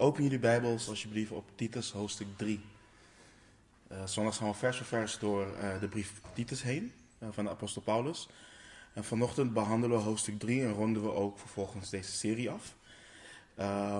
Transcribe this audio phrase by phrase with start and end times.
[0.00, 2.60] Open jullie Bijbels alsjeblieft op Titus hoofdstuk 3.
[3.92, 7.44] Uh, zondag gaan we vers voor vers door uh, de brief Titus heen uh, van
[7.44, 8.28] de apostel Paulus.
[8.92, 12.74] En vanochtend behandelen we hoofdstuk 3 en ronden we ook vervolgens deze serie af.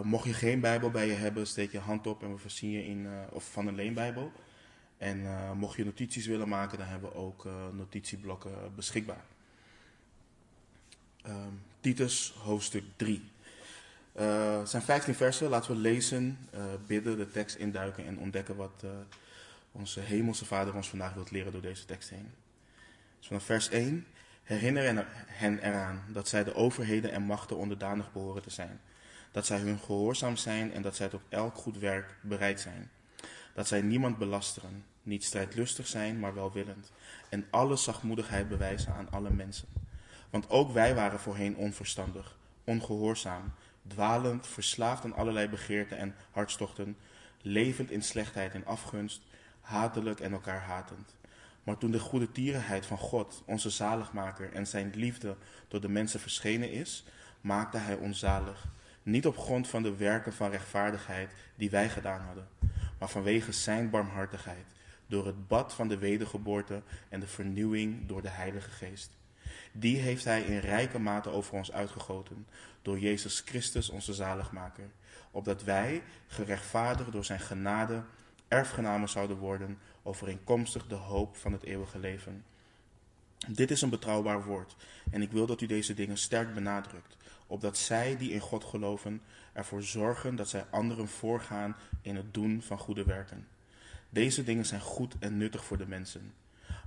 [0.04, 2.84] mocht je geen Bijbel bij je hebben, steek je hand op en we voorzien je
[2.86, 4.32] in, of van een leenbijbel.
[4.98, 9.24] En mocht je notities willen maken, dan hebben we ook notitieblokken beschikbaar.
[11.26, 13.22] Um, Titus hoofdstuk 3.
[14.18, 15.48] Uh, het zijn 15 versen.
[15.48, 18.90] Laten we lezen, uh, bidden, de tekst induiken en ontdekken wat uh,
[19.72, 22.30] onze hemelse Vader ons vandaag wilt leren door deze tekst heen.
[23.18, 24.06] Dus vanaf vers 1.
[24.42, 28.80] Herinner hen eraan dat zij de overheden en machten onderdanig behoren te zijn.
[29.30, 32.90] Dat zij hun gehoorzaam zijn en dat zij tot elk goed werk bereid zijn.
[33.54, 36.92] Dat zij niemand belasteren, niet strijdlustig zijn, maar welwillend.
[37.28, 39.68] En alle zachtmoedigheid bewijzen aan alle mensen.
[40.30, 43.52] Want ook wij waren voorheen onverstandig, ongehoorzaam
[43.88, 46.96] dwalend, verslaafd aan allerlei begeerten en hartstochten,
[47.42, 49.22] levend in slechtheid en afgunst,
[49.60, 51.14] hatelijk en elkaar hatend.
[51.62, 55.36] Maar toen de goede tierenheid van God, onze zaligmaker en zijn liefde
[55.68, 57.04] door de mensen verschenen is,
[57.40, 58.66] maakte hij ons zalig.
[59.02, 62.48] Niet op grond van de werken van rechtvaardigheid die wij gedaan hadden,
[62.98, 64.66] maar vanwege zijn barmhartigheid,
[65.06, 69.10] door het bad van de wedergeboorte en de vernieuwing door de Heilige Geest.
[69.72, 72.46] Die heeft hij in rijke mate over ons uitgegoten,
[72.88, 74.90] door Jezus Christus onze zaligmaker,
[75.30, 78.02] opdat wij, gerechtvaardigd door zijn genade,
[78.48, 82.44] erfgenamen zouden worden, overeenkomstig de hoop van het eeuwige leven.
[83.48, 84.76] Dit is een betrouwbaar woord,
[85.10, 87.16] en ik wil dat u deze dingen sterk benadrukt,
[87.46, 89.22] opdat zij die in God geloven
[89.52, 93.46] ervoor zorgen dat zij anderen voorgaan in het doen van goede werken.
[94.10, 96.32] Deze dingen zijn goed en nuttig voor de mensen.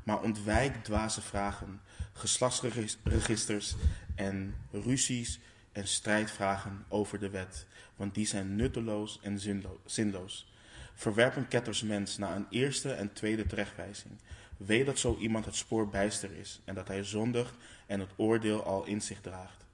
[0.04, 1.82] Maar ontwijk dwaze vragen,
[2.14, 3.76] geslachtsregisters
[4.16, 5.40] en ruzies
[5.72, 9.40] en strijdvragen over de wet, want die zijn nutteloos en
[9.86, 10.52] zinloos.
[10.94, 14.14] Verwerp een kettersmens na een eerste en tweede terechtwijzing.
[14.58, 17.54] Weet dat zo iemand het spoor bijster is en dat hij zondigt
[17.88, 19.66] en het oordeel al in zich draagt.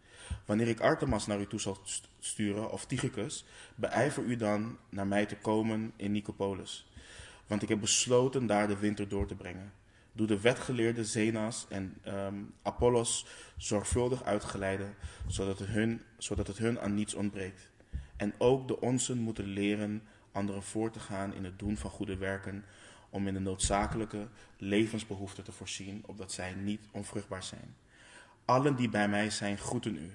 [0.45, 1.77] Wanneer ik Artemas naar u toe zal
[2.19, 3.45] sturen, of Tychicus,
[3.75, 6.88] beijver u dan naar mij te komen in Nicopolis.
[7.47, 9.73] Want ik heb besloten daar de winter door te brengen.
[10.17, 13.25] Doe de wetgeleerde Zenas en um, Apollos
[13.57, 14.95] zorgvuldig uitgeleiden,
[15.28, 17.72] zodat het, hun, zodat het hun aan niets ontbreekt.
[18.16, 22.17] En ook de onsen moeten leren anderen voor te gaan in het doen van goede
[22.17, 22.66] werken,
[23.09, 24.27] om in de noodzakelijke
[24.57, 27.75] levensbehoeften te voorzien, opdat zij niet onvruchtbaar zijn.
[28.45, 30.11] Allen die bij mij zijn, groeten u.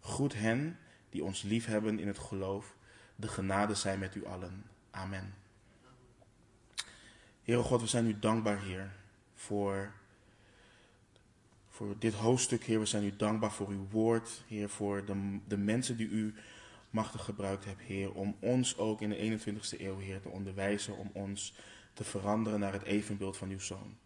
[0.00, 0.78] Groet hen
[1.10, 2.76] die ons liefhebben in het geloof.
[3.16, 4.64] De genade zij met u allen.
[4.90, 5.34] Amen.
[7.42, 8.97] Heere God, we zijn u dankbaar, Heer,
[9.48, 9.92] voor
[11.68, 12.78] voor dit hoofdstuk, Heer.
[12.78, 16.34] We zijn u dankbaar voor uw woord, Heer, voor de, de mensen die u
[16.90, 21.10] machtig gebruikt hebt, Heer, om ons ook in de 21ste eeuw, Heer, te onderwijzen, om
[21.12, 21.54] ons
[21.92, 23.96] te veranderen naar het evenbeeld van uw Zoon.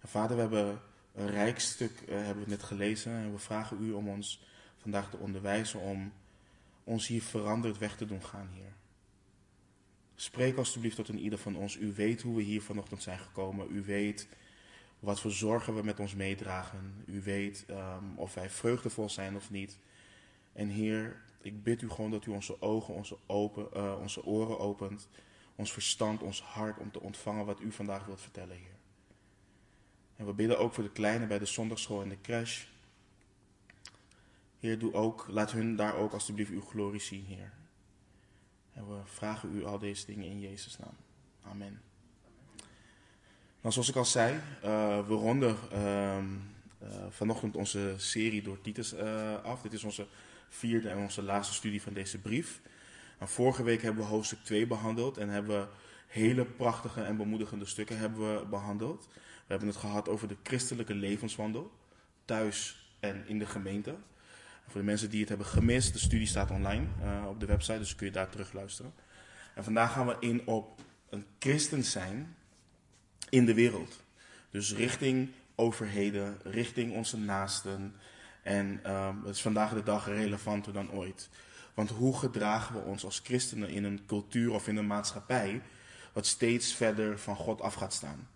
[0.00, 0.80] En Vader, we hebben
[1.14, 4.42] een rijk stuk, uh, hebben we net gelezen, en we vragen u om ons
[4.76, 6.12] vandaag te onderwijzen, om
[6.84, 8.72] ons hier veranderd weg te doen gaan, Heer.
[10.14, 11.76] Spreek alstublieft tot een ieder van ons.
[11.76, 13.66] U weet hoe we hier vanochtend zijn gekomen.
[13.70, 14.28] U weet
[15.06, 17.04] wat voor zorgen we met ons meedragen.
[17.04, 19.78] U weet um, of wij vreugdevol zijn of niet.
[20.52, 24.58] En Heer, ik bid u gewoon dat u onze ogen, onze, open, uh, onze oren
[24.58, 25.08] opent.
[25.54, 28.76] Ons verstand, ons hart om te ontvangen wat u vandaag wilt vertellen, Heer.
[30.16, 32.64] En we bidden ook voor de kleinen bij de zondagschool en de crash.
[34.58, 37.52] Heer, doe ook, laat hun daar ook alstublieft uw glorie zien, Heer.
[38.72, 40.96] En we vragen u al deze dingen in Jezus' naam.
[41.42, 41.80] Amen.
[43.68, 49.42] Zoals ik al zei, uh, we ronden uh, uh, vanochtend onze serie door Titus eh,
[49.42, 49.62] af.
[49.62, 50.06] Dit is onze
[50.48, 52.60] vierde en onze laatste studie van deze brief.
[53.20, 55.66] Vorige week hebben we hoofdstuk 2 behandeld en hebben we
[56.06, 59.08] hele prachtige en bemoedigende stukken hebben we behandeld.
[59.14, 61.72] We hebben het gehad over de christelijke levenswandel,
[62.24, 63.94] thuis en in de gemeente.
[64.66, 66.86] voor de mensen die het hebben gemist, de studie staat online
[67.28, 68.92] op de website, dus kun je daar terug luisteren.
[69.54, 70.80] En vandaag gaan we in op
[71.10, 72.36] een christen zijn
[73.28, 74.02] in de wereld.
[74.50, 77.94] Dus richting overheden, richting onze naasten.
[78.42, 81.28] En um, het is vandaag de dag relevanter dan ooit.
[81.74, 85.62] Want hoe gedragen we ons als christenen in een cultuur of in een maatschappij
[86.12, 88.28] wat steeds verder van God af gaat staan?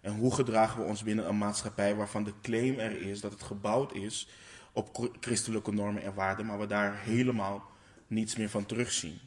[0.00, 3.42] En hoe gedragen we ons binnen een maatschappij waarvan de claim er is dat het
[3.42, 4.28] gebouwd is
[4.72, 7.70] op christelijke normen en waarden, maar we daar helemaal
[8.06, 9.18] niets meer van terugzien?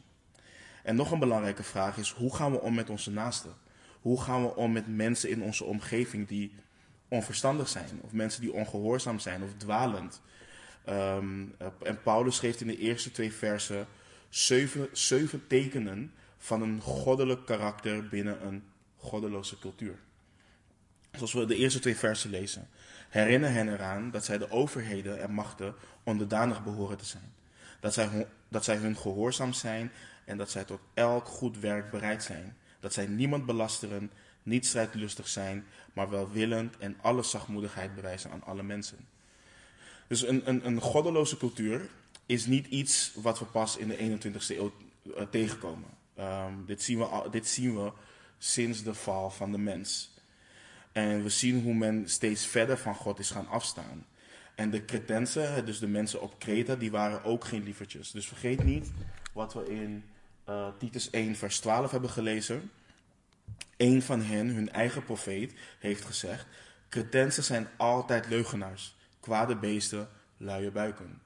[0.84, 3.54] En nog een belangrijke vraag is: hoe gaan we om met onze naasten?
[4.02, 6.56] Hoe gaan we om met mensen in onze omgeving die
[7.08, 10.22] onverstandig zijn, of mensen die ongehoorzaam zijn of dwalend?
[10.90, 13.88] Um, en Paulus geeft in de eerste twee versen
[14.30, 18.64] zeven, zeven tekenen van een goddelijk karakter binnen een
[18.98, 20.00] goddeloze cultuur.
[21.12, 22.70] Zoals we de eerste twee versen lezen.
[23.10, 27.34] Herinner hen eraan dat zij de overheden en machten onderdanig behoren te zijn.
[27.80, 28.00] Dat
[28.48, 29.92] dat zij hun gehoorzaam zijn
[30.26, 32.58] en dat zij tot elk goed werk bereid zijn.
[32.82, 34.12] Dat zij niemand belasteren,
[34.44, 38.98] niet strijdlustig zijn, maar welwillend en alle zachtmoedigheid bewijzen aan alle mensen.
[40.08, 41.90] Dus een, een, een goddeloze cultuur
[42.26, 44.72] is niet iets wat we pas in de 21ste eeuw
[45.04, 45.90] uh, tegenkomen.
[46.20, 47.92] Um, dit, zien we, dit zien we
[48.38, 50.12] sinds de val van de mens.
[50.92, 54.06] En we zien hoe men steeds verder van God is gaan afstaan.
[54.56, 58.12] En de Cretensen, dus de mensen op Kreta, die waren ook geen lievertjes.
[58.12, 58.92] Dus vergeet niet
[59.34, 60.04] wat we in
[60.50, 62.72] uh, Titus 1, vers 12 hebben gelezen.
[63.78, 66.46] Een van hen, hun eigen profeet, heeft gezegd:
[66.90, 71.22] Cretensen zijn altijd leugenaars, kwade beesten, luie buiken.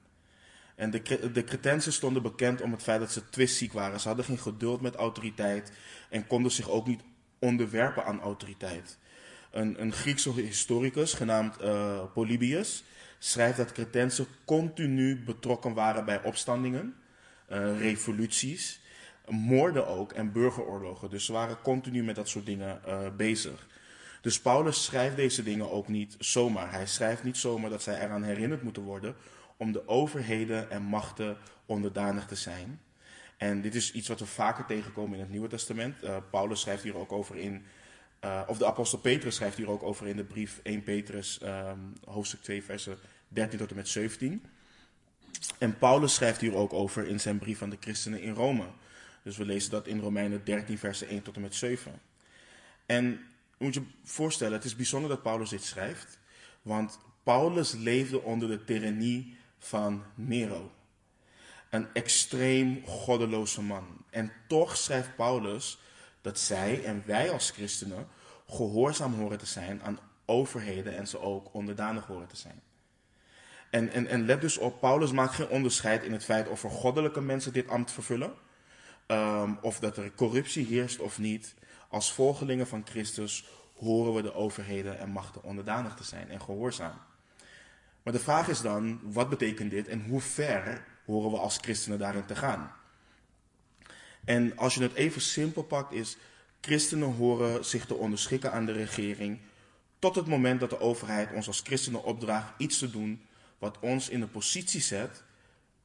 [0.74, 4.00] En de, de Cretensen stonden bekend om het feit dat ze twistziek waren.
[4.00, 5.72] Ze hadden geen geduld met autoriteit
[6.10, 7.02] en konden zich ook niet
[7.38, 8.98] onderwerpen aan autoriteit.
[9.50, 12.84] Een, een Griekse historicus genaamd uh, Polybius
[13.18, 16.94] schrijft dat Cretensen continu betrokken waren bij opstandingen,
[17.52, 18.80] uh, revoluties,
[19.28, 21.10] moorden ook en burgeroorlogen.
[21.10, 23.66] Dus ze waren continu met dat soort dingen uh, bezig.
[24.20, 26.72] Dus Paulus schrijft deze dingen ook niet zomaar.
[26.72, 29.14] Hij schrijft niet zomaar dat zij eraan herinnerd moeten worden
[29.56, 31.36] om de overheden en machten
[31.66, 32.80] onderdanig te zijn.
[33.36, 36.04] En dit is iets wat we vaker tegenkomen in het Nieuwe Testament.
[36.04, 37.64] Uh, Paulus schrijft hier ook over in,
[38.24, 41.92] uh, of de apostel Petrus schrijft hier ook over in de brief 1 Petrus, um,
[42.04, 42.98] hoofdstuk 2, versen
[43.28, 44.42] 13 tot en met 17.
[45.58, 48.64] En Paulus schrijft hier ook over in zijn brief aan de christenen in Rome.
[49.26, 52.00] Dus we lezen dat in Romeinen 13, versen 1 tot en met 7.
[52.86, 53.26] En
[53.58, 56.18] moet je voorstellen, het is bijzonder dat Paulus dit schrijft.
[56.62, 60.72] Want Paulus leefde onder de tirannie van Nero.
[61.70, 64.04] Een extreem goddeloze man.
[64.10, 65.78] En toch schrijft Paulus
[66.20, 68.08] dat zij en wij als christenen
[68.48, 72.62] gehoorzaam horen te zijn aan overheden en ze ook onderdanig horen te zijn.
[73.70, 76.70] En, en, en let dus op, Paulus maakt geen onderscheid in het feit of er
[76.70, 78.32] goddelijke mensen dit ambt vervullen,
[79.06, 81.54] um, of dat er corruptie heerst of niet.
[81.88, 86.98] Als volgelingen van Christus horen we de overheden en machten onderdanig te zijn en gehoorzaam.
[88.02, 91.98] Maar de vraag is dan, wat betekent dit en hoe ver horen we als christenen
[91.98, 92.72] daarin te gaan?
[94.24, 96.16] En als je het even simpel pakt, is
[96.60, 99.38] christenen horen zich te onderschikken aan de regering
[99.98, 103.22] tot het moment dat de overheid ons als christenen opdraagt iets te doen
[103.58, 105.22] wat ons in de positie zet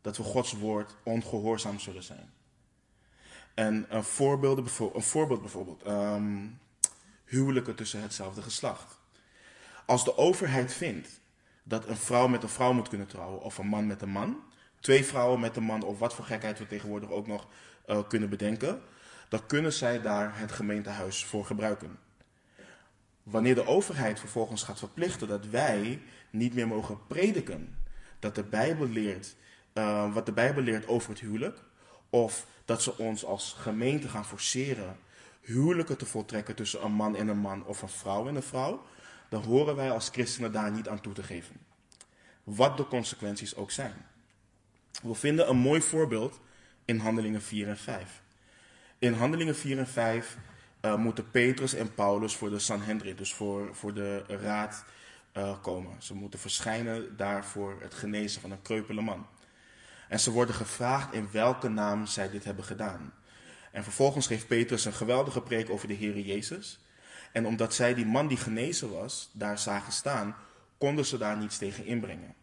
[0.01, 2.29] dat we Gods woord ongehoorzaam zullen zijn.
[3.53, 4.57] En een, voorbeeld,
[4.93, 6.59] een voorbeeld bijvoorbeeld, um,
[7.25, 8.99] huwelijken tussen hetzelfde geslacht.
[9.85, 11.21] Als de overheid vindt
[11.63, 14.43] dat een vrouw met een vrouw moet kunnen trouwen of een man met een man,
[14.79, 17.47] twee vrouwen met een man of wat voor gekheid we tegenwoordig ook nog
[17.87, 18.81] uh, kunnen bedenken,
[19.29, 21.99] dan kunnen zij daar het gemeentehuis voor gebruiken.
[23.23, 27.75] Wanneer de overheid vervolgens gaat verplichten dat wij niet meer mogen prediken
[28.19, 29.35] dat de Bijbel leert,
[29.73, 31.63] uh, wat de Bijbel leert over het huwelijk,
[32.11, 34.97] of dat ze ons als gemeente gaan forceren
[35.41, 38.83] huwelijken te voltrekken tussen een man en een man of een vrouw en een vrouw,
[39.29, 41.55] dan horen wij als christenen daar niet aan toe te geven.
[42.43, 43.93] Wat de consequenties ook zijn.
[45.03, 46.39] We vinden een mooi voorbeeld
[46.85, 48.21] in Handelingen 4 en 5.
[48.99, 50.37] In Handelingen 4 en 5
[50.81, 54.85] uh, moeten Petrus en Paulus voor de Sanhedrin, dus voor, voor de raad,
[55.37, 55.91] uh, komen.
[55.99, 59.27] Ze moeten verschijnen daar voor het genezen van een kreupele man.
[60.11, 63.13] En ze worden gevraagd in welke naam zij dit hebben gedaan.
[63.71, 66.79] En vervolgens geeft Petrus een geweldige preek over de Heer Jezus.
[67.31, 70.35] En omdat zij die man die genezen was, daar zagen staan,
[70.77, 72.35] konden ze daar niets tegen inbrengen.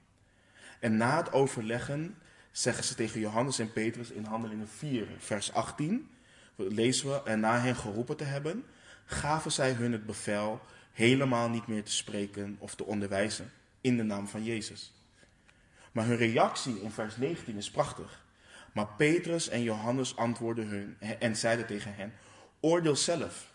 [0.80, 2.18] En na het overleggen
[2.50, 6.10] zeggen ze tegen Johannes en Petrus in Handelingen 4, vers 18,
[6.56, 8.64] lezen we, en na hen geroepen te hebben,
[9.04, 10.60] gaven zij hun het bevel
[10.92, 14.92] helemaal niet meer te spreken of te onderwijzen in de naam van Jezus.
[15.92, 18.26] Maar hun reactie in vers 19 is prachtig.
[18.72, 22.12] Maar Petrus en Johannes antwoordden hun en zeiden tegen hen:
[22.60, 23.52] Oordeel zelf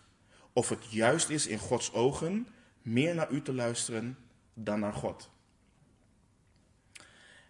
[0.52, 2.46] of het juist is in Gods ogen
[2.82, 4.18] meer naar u te luisteren
[4.54, 5.30] dan naar God.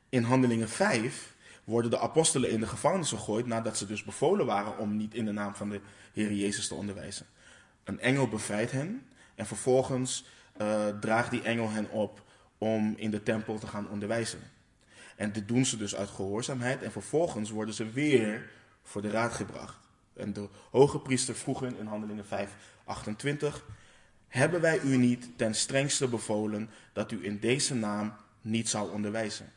[0.09, 4.79] In Handelingen 5 worden de apostelen in de gevangenis gegooid nadat ze dus bevolen waren
[4.79, 5.81] om niet in de naam van de
[6.13, 7.27] Heer Jezus te onderwijzen.
[7.85, 10.27] Een engel bevrijdt hen en vervolgens
[10.61, 12.23] uh, draagt die engel hen op
[12.59, 14.41] om in de tempel te gaan onderwijzen.
[15.17, 18.51] En dit doen ze dus uit gehoorzaamheid en vervolgens worden ze weer
[18.83, 19.79] voor de raad gebracht.
[20.17, 23.65] En de hoge priester vroeg in Handelingen 5, 28,
[24.29, 29.53] hebben wij u niet ten strengste bevolen dat u in deze naam niet zou onderwijzen?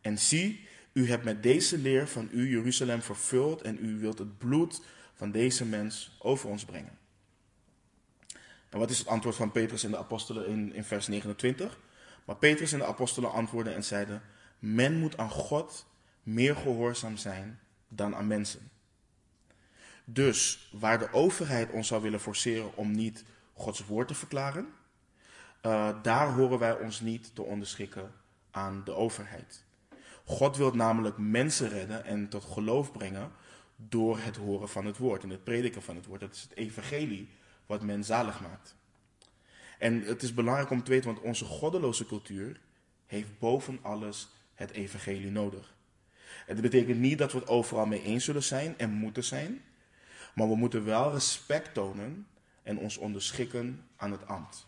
[0.00, 0.66] En zie,
[0.96, 4.82] U hebt met deze leer van u Jeruzalem vervuld en u wilt het bloed
[5.14, 6.98] van deze mens over ons brengen.
[8.68, 11.78] En wat is het antwoord van Petrus en de apostelen in, in vers 29?
[12.24, 14.22] Maar Petrus en de apostelen antwoordden en zeiden:
[14.58, 15.86] Men moet aan God
[16.22, 18.70] meer gehoorzaam zijn dan aan mensen.
[20.04, 24.66] Dus waar de overheid ons zou willen forceren om niet Gods woord te verklaren,
[25.62, 28.12] uh, daar horen wij ons niet te onderschikken
[28.50, 29.64] aan de overheid.
[30.24, 33.32] God wil namelijk mensen redden en tot geloof brengen
[33.76, 36.20] door het horen van het woord en het prediken van het woord.
[36.20, 37.28] Dat is het evangelie
[37.66, 38.76] wat men zalig maakt.
[39.78, 42.60] En het is belangrijk om te weten, want onze goddeloze cultuur
[43.06, 45.74] heeft boven alles het evangelie nodig.
[46.46, 49.62] Het betekent niet dat we het overal mee eens zullen zijn en moeten zijn,
[50.34, 52.26] maar we moeten wel respect tonen
[52.62, 54.66] en ons onderschikken aan het ambt.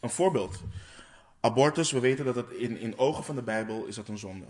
[0.00, 0.62] Een voorbeeld.
[1.40, 4.46] Abortus, we weten dat het in, in ogen van de Bijbel is dat een zonde.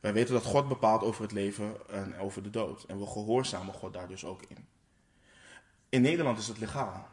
[0.00, 2.84] Wij weten dat God bepaalt over het leven en over de dood.
[2.84, 4.66] En we gehoorzamen God daar dus ook in.
[5.88, 7.08] In Nederland is het legaal.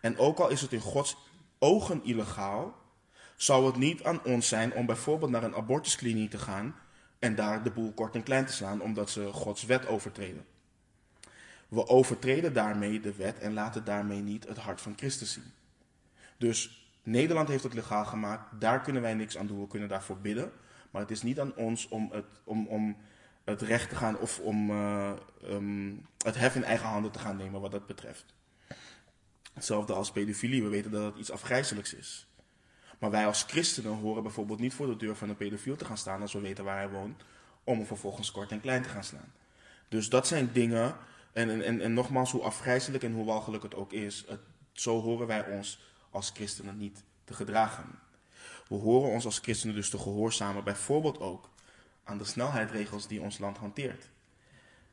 [0.00, 1.16] En ook al is het in Gods
[1.58, 2.74] ogen illegaal,
[3.44, 6.74] zou het niet aan ons zijn om bijvoorbeeld naar een abortuskliniek te gaan
[7.18, 10.44] en daar de boel kort en klein te slaan omdat ze Gods wet overtreden.
[11.68, 15.52] We overtreden daarmee de wet en laten daarmee niet het hart van Christus zien.
[16.36, 20.18] Dus Nederland heeft het legaal gemaakt, daar kunnen wij niks aan doen, we kunnen daarvoor
[20.18, 20.52] bidden.
[20.90, 22.96] Maar het is niet aan ons om het, om, om
[23.44, 25.12] het recht te gaan of om uh,
[25.44, 28.34] um, het hef in eigen handen te gaan nemen wat dat betreft.
[29.52, 32.26] Hetzelfde als pedofilie, we weten dat het iets afgrijzelijks is.
[33.04, 35.98] Maar wij als christenen horen bijvoorbeeld niet voor de deur van een pedofiel te gaan
[35.98, 37.22] staan als we weten waar hij woont,
[37.64, 39.32] om hem vervolgens kort en klein te gaan slaan.
[39.88, 40.96] Dus dat zijn dingen,
[41.32, 44.40] en, en, en nogmaals, hoe afgrijzelijk en hoe walgelijk het ook is, het,
[44.72, 45.80] zo horen wij ons
[46.10, 47.84] als christenen niet te gedragen.
[48.68, 51.48] We horen ons als christenen dus te gehoorzamen, bijvoorbeeld ook
[52.04, 54.10] aan de snelheidsregels die ons land hanteert.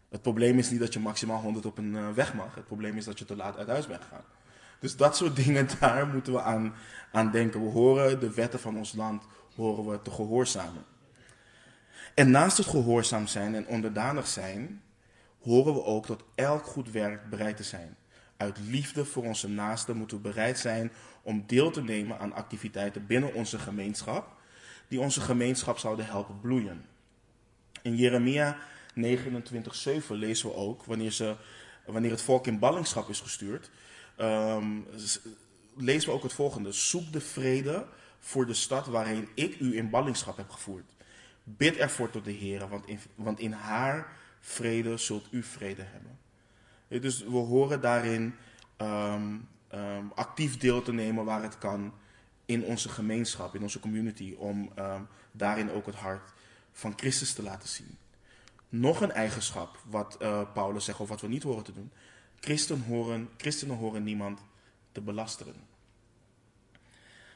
[0.09, 2.55] Het probleem is niet dat je maximaal 100 op een eh, weg mag.
[2.55, 4.25] Het probleem is dat je te laat uit huis bent gegaan.
[4.81, 6.73] Dus dat soort dingen, daar moeten we aan,
[7.11, 7.63] aan denken.
[7.63, 9.23] We horen de wetten van ons land
[9.55, 10.85] horen we te gehoorzamen.
[12.13, 14.81] En naast het gehoorzaam zijn en onderdanig zijn,
[15.41, 17.95] horen we ook tot elk goed werk bereid te zijn.
[18.37, 23.05] Uit liefde voor onze naasten moeten we bereid zijn om deel te nemen aan activiteiten
[23.05, 24.35] binnen onze gemeenschap,
[24.87, 26.85] die onze gemeenschap zouden helpen bloeien.
[27.81, 28.57] In Jeremia
[28.95, 31.35] 29:7 lezen we ook, wanneer, ze,
[31.85, 33.69] wanneer het volk in ballingschap is gestuurd,
[34.19, 34.85] um,
[35.75, 36.71] lezen we ook het volgende.
[36.71, 37.87] Zoek de vrede
[38.19, 40.85] voor de stad waarin ik u in ballingschap heb gevoerd.
[41.43, 46.19] Bid ervoor tot de Heer, want in, want in haar vrede zult u vrede hebben.
[47.01, 48.35] Dus we horen daarin
[48.77, 51.93] um, um, actief deel te nemen waar het kan
[52.45, 54.71] in onze gemeenschap, in onze community, om
[55.31, 56.33] daarin ook het hart
[56.71, 57.97] van Christus te laten zien.
[58.69, 61.91] Nog een eigenschap wat uh, Paulus zegt of wat we niet horen te doen.
[62.41, 64.39] Christen horen, christenen horen niemand
[64.91, 65.55] te belasteren.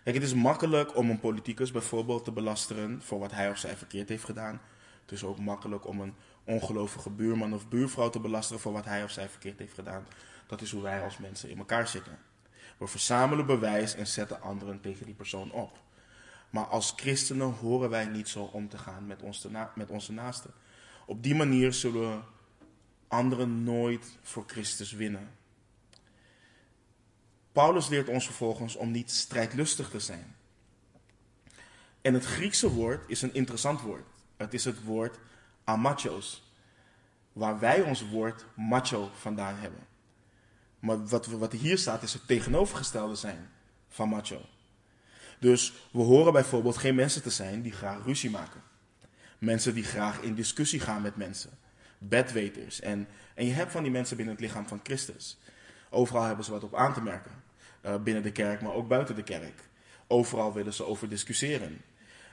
[0.03, 3.75] Kijk, het is makkelijk om een politicus bijvoorbeeld te belasteren voor wat hij of zij
[3.75, 4.61] verkeerd heeft gedaan.
[5.01, 9.03] Het is ook makkelijk om een ongelovige buurman of buurvrouw te belasteren voor wat hij
[9.03, 10.07] of zij verkeerd heeft gedaan.
[10.47, 12.17] Dat is hoe wij als mensen in elkaar zitten.
[12.77, 15.79] We verzamelen bewijs en zetten anderen tegen die persoon op.
[16.49, 20.53] Maar als christenen horen wij niet zo om te gaan met, ons met onze naasten.
[21.05, 22.19] Op die manier zullen we
[23.07, 25.29] anderen nooit voor Christus winnen.
[27.51, 30.35] Paulus leert ons vervolgens om niet strijdlustig te zijn.
[32.01, 34.05] En het Griekse woord is een interessant woord.
[34.37, 35.17] Het is het woord
[35.63, 36.51] amachos,
[37.33, 39.87] waar wij ons woord macho vandaan hebben.
[40.79, 43.49] Maar wat, wat hier staat is het tegenovergestelde zijn
[43.89, 44.41] van macho.
[45.39, 48.61] Dus we horen bijvoorbeeld geen mensen te zijn die graag ruzie maken.
[49.37, 51.51] Mensen die graag in discussie gaan met mensen.
[52.07, 52.79] Bedweters.
[52.79, 55.37] En, en je hebt van die mensen binnen het lichaam van Christus.
[55.89, 57.31] Overal hebben ze wat op aan te merken.
[57.85, 59.69] Uh, binnen de kerk, maar ook buiten de kerk.
[60.07, 61.81] Overal willen ze over discussiëren.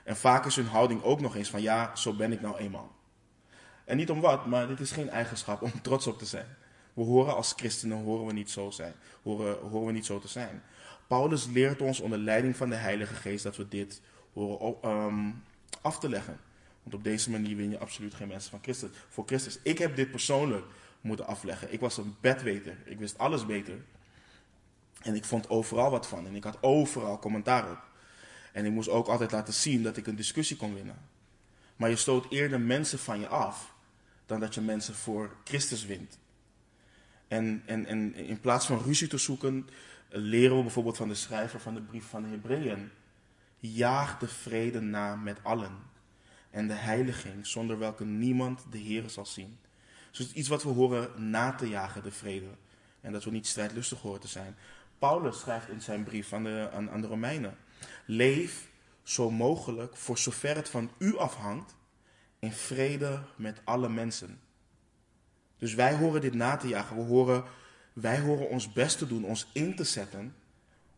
[0.03, 2.95] En vaak is hun houding ook nog eens van ja, zo ben ik nou eenmaal.
[3.85, 6.47] En niet om wat, maar dit is geen eigenschap om trots op te zijn.
[6.93, 10.27] We horen als christenen horen we niet zo, zijn, horen, horen we niet zo te
[10.27, 10.63] zijn.
[11.07, 14.01] Paulus leert ons onder leiding van de Heilige Geest dat we dit
[14.33, 15.43] horen um,
[15.81, 16.39] af te leggen.
[16.83, 19.59] Want op deze manier win je absoluut geen mensen van Christus, voor Christus.
[19.63, 20.65] Ik heb dit persoonlijk
[21.01, 21.73] moeten afleggen.
[21.73, 22.77] Ik was een bedweter.
[22.85, 23.77] Ik wist alles beter.
[25.01, 26.27] En ik vond overal wat van.
[26.27, 27.81] En ik had overal commentaar op.
[28.51, 30.97] En ik moest ook altijd laten zien dat ik een discussie kon winnen.
[31.75, 33.73] Maar je stoot eerder mensen van je af
[34.25, 36.19] dan dat je mensen voor Christus wint.
[37.27, 39.69] En, en, en in plaats van ruzie te zoeken,
[40.09, 42.91] leren we bijvoorbeeld van de schrijver van de brief van de Hebreeën.
[43.59, 45.91] Jaag de vrede na met allen
[46.53, 49.57] en de heiliging, zonder welke niemand de Heer zal zien.
[50.09, 52.49] Dus het is iets wat we horen na te jagen, de vrede.
[53.01, 54.55] En dat we niet strijdlustig horen te zijn.
[54.99, 57.57] Paulus schrijft in zijn brief aan de, aan, aan de Romeinen.
[58.05, 58.69] Leef
[59.03, 61.75] zo mogelijk, voor zover het van u afhangt,
[62.39, 64.39] in vrede met alle mensen.
[65.57, 66.95] Dus wij horen dit na te jagen.
[66.95, 67.43] We horen,
[67.93, 70.35] wij horen ons best te doen, ons in te zetten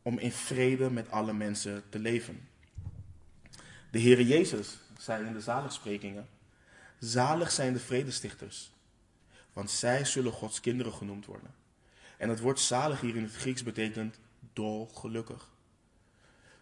[0.01, 2.47] om in vrede met alle mensen te leven.
[3.91, 6.27] De Heere Jezus zei in de zaligsprekingen,
[6.99, 8.71] zalig zijn de vredestichters,
[9.53, 11.53] want zij zullen Gods kinderen genoemd worden.
[12.17, 14.19] En het woord zalig hier in het Grieks betekent
[14.53, 15.49] dolgelukkig.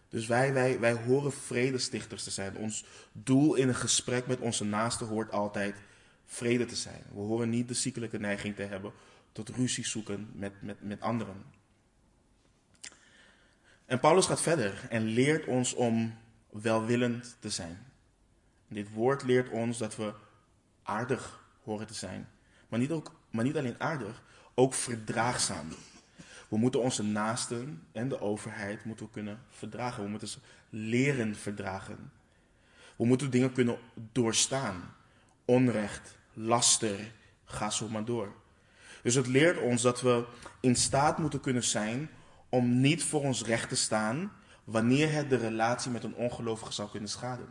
[0.08, 2.56] Dus wij, wij, wij horen vredestichters te zijn.
[2.56, 5.76] Ons doel in een gesprek met onze naaste hoort altijd
[6.24, 7.02] vrede te zijn.
[7.12, 8.92] We horen niet de ziekelijke neiging te hebben
[9.32, 11.44] tot ruzie zoeken met, met, met anderen.
[13.86, 16.18] En Paulus gaat verder en leert ons om
[16.50, 17.93] welwillend te zijn.
[18.68, 20.12] Dit woord leert ons dat we
[20.82, 22.28] aardig horen te zijn.
[22.68, 24.22] Maar niet, ook, maar niet alleen aardig,
[24.54, 25.68] ook verdraagzaam.
[26.48, 30.02] We moeten onze naasten en de overheid moeten kunnen verdragen.
[30.04, 30.38] We moeten ze
[30.70, 32.12] leren verdragen.
[32.96, 33.78] We moeten dingen kunnen
[34.12, 34.94] doorstaan.
[35.44, 37.12] Onrecht, laster,
[37.44, 38.32] ga zo maar door.
[39.02, 40.24] Dus het leert ons dat we
[40.60, 42.10] in staat moeten kunnen zijn
[42.48, 44.32] om niet voor ons recht te staan
[44.64, 47.48] wanneer het de relatie met een ongelovige zou kunnen schaden.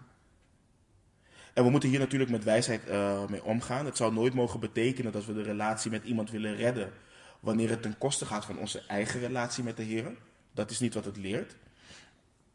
[1.54, 3.86] En we moeten hier natuurlijk met wijsheid uh, mee omgaan.
[3.86, 6.94] Het zou nooit mogen betekenen dat we de relatie met iemand willen redden
[7.40, 10.12] wanneer het ten koste gaat van onze eigen relatie met de Heer.
[10.52, 11.56] Dat is niet wat het leert.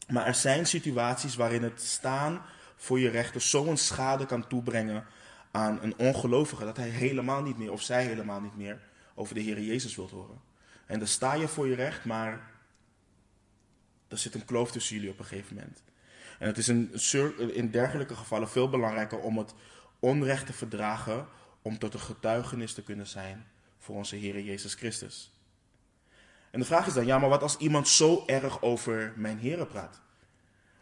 [0.09, 2.43] Maar er zijn situaties waarin het staan
[2.76, 5.05] voor je rechten zo'n schade kan toebrengen
[5.50, 8.81] aan een ongelovige dat hij helemaal niet meer of zij helemaal niet meer
[9.14, 10.40] over de Heer Jezus wilt horen.
[10.87, 12.50] En dan sta je voor je recht, maar
[14.09, 15.83] er zit een kloof tussen jullie op een gegeven moment.
[16.38, 16.92] En het is in,
[17.54, 19.54] in dergelijke gevallen veel belangrijker om het
[19.98, 21.27] onrecht te verdragen,
[21.62, 23.46] om tot een getuigenis te kunnen zijn
[23.79, 25.33] voor onze Heer Jezus Christus.
[26.51, 29.66] En de vraag is dan, ja, maar wat als iemand zo erg over mijn Heer
[29.66, 30.01] praat?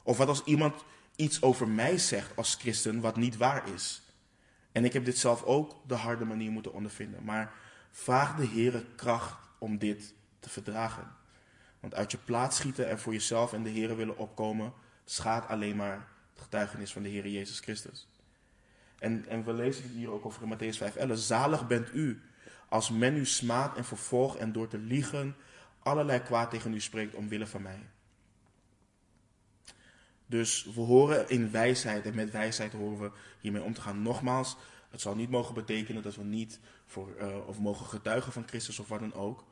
[0.03, 0.85] Of wat als iemand
[1.17, 4.03] iets over mij zegt als christen wat niet waar is?
[4.73, 7.25] En ik heb dit zelf ook de harde manier moeten ondervinden.
[7.25, 7.53] Maar
[7.91, 11.15] vraag de Heer kracht om dit te verdragen.
[11.81, 14.73] Want uit je plaats schieten en voor jezelf en de Heer willen opkomen,
[15.09, 18.09] schaadt alleen maar het getuigenis van de Heer Jezus Christus.
[18.99, 21.13] En, en we lezen hier ook over in Matthäus 5:11.
[21.13, 22.23] Zalig bent u
[22.69, 25.37] als men u smaadt en vervolgt en door te liegen
[25.79, 27.89] allerlei kwaad tegen u spreekt omwille van mij.
[30.27, 34.03] Dus we horen in wijsheid en met wijsheid horen we hiermee om te gaan.
[34.03, 34.57] Nogmaals,
[34.91, 38.79] het zal niet mogen betekenen dat we niet voor, uh, of mogen getuigen van Christus
[38.79, 39.45] of wat dan ook.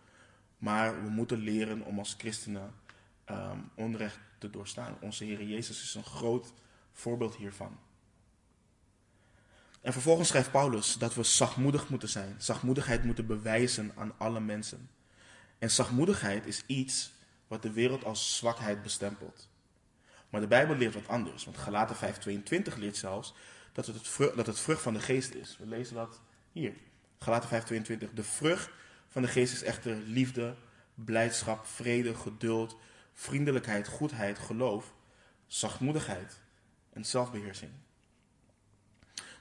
[0.58, 2.74] Maar we moeten leren om als christenen
[3.30, 4.96] um, onrecht te doorstaan.
[5.00, 6.52] Onze Heer Jezus is een groot
[6.92, 7.78] voorbeeld hiervan.
[9.80, 12.34] En vervolgens schrijft Paulus dat we zachtmoedig moeten zijn.
[12.38, 14.90] Zachtmoedigheid moeten bewijzen aan alle mensen.
[15.58, 17.12] En zachtmoedigheid is iets
[17.46, 19.48] wat de wereld als zwakheid bestempelt.
[20.30, 21.44] Maar de Bijbel leert wat anders.
[21.44, 23.34] Want Galaten 5:22 leert zelfs
[23.72, 25.56] dat het, vrucht, dat het vrucht van de geest is.
[25.58, 26.20] We lezen dat
[26.52, 26.74] hier.
[27.18, 28.12] Galaten 5:22.
[28.14, 28.70] De vrucht
[29.08, 30.54] van de geest is echter liefde,
[30.94, 32.76] blijdschap, vrede, geduld,
[33.14, 34.94] vriendelijkheid, goedheid, geloof,
[35.46, 36.40] zachtmoedigheid
[36.92, 37.72] en zelfbeheersing.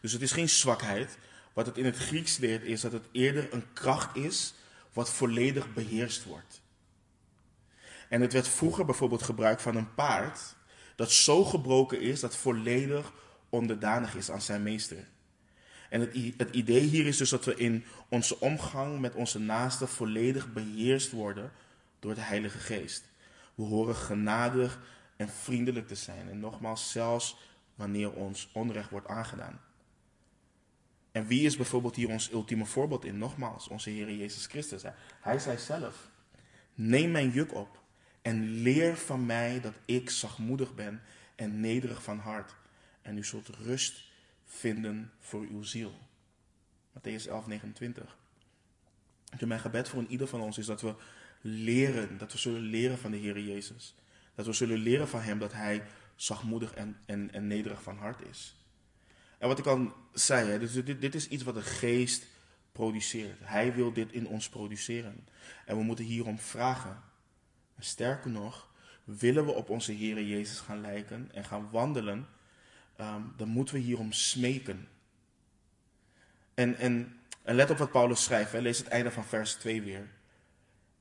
[0.01, 1.17] Dus het is geen zwakheid.
[1.53, 4.53] Wat het in het Grieks leert is dat het eerder een kracht is
[4.93, 6.61] wat volledig beheerst wordt.
[8.09, 10.55] En het werd vroeger bijvoorbeeld gebruikt van een paard
[10.95, 13.13] dat zo gebroken is dat volledig
[13.49, 15.07] onderdanig is aan zijn meester.
[15.89, 19.87] En het, het idee hier is dus dat we in onze omgang met onze naasten
[19.87, 21.51] volledig beheerst worden
[21.99, 23.03] door de Heilige Geest.
[23.55, 24.79] We horen genadig
[25.15, 26.29] en vriendelijk te zijn.
[26.29, 27.37] En nogmaals, zelfs
[27.75, 29.61] wanneer ons onrecht wordt aangedaan.
[31.11, 33.17] En wie is bijvoorbeeld hier ons ultieme voorbeeld in?
[33.17, 34.83] Nogmaals, onze Heer Jezus Christus.
[35.21, 36.09] Hij zei zelf,
[36.73, 37.81] neem mijn juk op
[38.21, 41.01] en leer van mij dat ik zachtmoedig ben
[41.35, 42.55] en nederig van hart.
[43.01, 44.03] En u zult rust
[44.45, 45.93] vinden voor uw ziel.
[46.97, 48.17] Matthäus 11, 29.
[49.39, 50.95] mijn gebed voor een ieder van ons is dat we
[51.45, 53.95] leren, dat we zullen leren van de Heer Jezus.
[54.35, 55.83] Dat we zullen leren van Hem dat Hij
[56.15, 58.55] zachtmoedig en, en, en nederig van hart is.
[59.37, 62.25] En wat ik al zei, hè, dus dit, dit is iets wat de geest
[62.71, 63.37] produceert.
[63.41, 65.27] Hij wil dit in ons produceren.
[65.65, 67.01] En we moeten hierom vragen.
[67.75, 68.71] En sterker nog,
[69.03, 72.27] willen we op onze Heer Jezus gaan lijken en gaan wandelen,
[72.99, 74.87] um, dan moeten we hierom smeken.
[76.53, 78.59] En, en, en let op wat Paulus schrijft, hè.
[78.59, 80.09] lees het einde van vers 2 weer.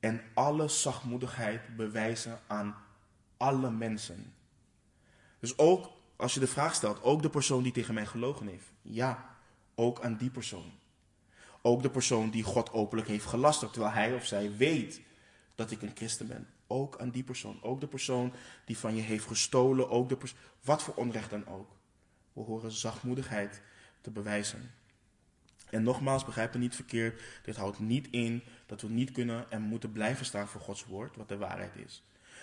[0.02, 2.76] En alle zachtmoedigheid bewijzen aan
[3.36, 4.34] alle mensen.
[5.38, 8.72] Dus ook als je de vraag stelt, ook de persoon die tegen mij gelogen heeft.
[8.82, 9.36] Ja,
[9.74, 10.72] ook aan die persoon.
[11.62, 15.00] Ook de persoon die God openlijk heeft gelasterd, terwijl hij of zij weet
[15.54, 16.48] dat ik een christen ben.
[16.66, 17.62] Ook aan die persoon.
[17.62, 18.32] Ook de persoon
[18.64, 19.90] die van je heeft gestolen.
[19.90, 20.18] Ook de
[20.60, 21.70] wat voor onrecht dan ook.
[22.32, 23.62] We horen zachtmoedigheid
[24.00, 24.70] te bewijzen.
[25.72, 27.22] En nogmaals, begrijp me niet verkeerd.
[27.42, 31.16] Dit houdt niet in dat we niet kunnen en moeten blijven staan voor Gods woord,
[31.16, 32.02] wat de waarheid is.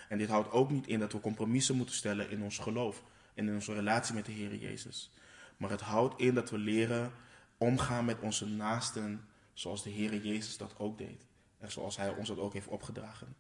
[0.10, 3.48] En dit houdt ook niet in dat we compromissen moeten stellen in ons geloof en
[3.48, 5.12] in onze relatie met de Heer Jezus.
[5.58, 7.12] Maar het houdt in dat we leren
[7.58, 11.26] omgaan met onze naasten zoals de Heer Jezus dat ook deed.
[11.58, 13.36] En zoals Hij ons dat ook heeft opgedragen.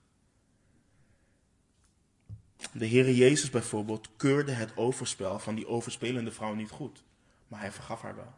[2.73, 7.03] De Heer Jezus bijvoorbeeld keurde het overspel van die overspelende vrouw niet goed,
[7.47, 8.35] maar hij vergaf haar wel.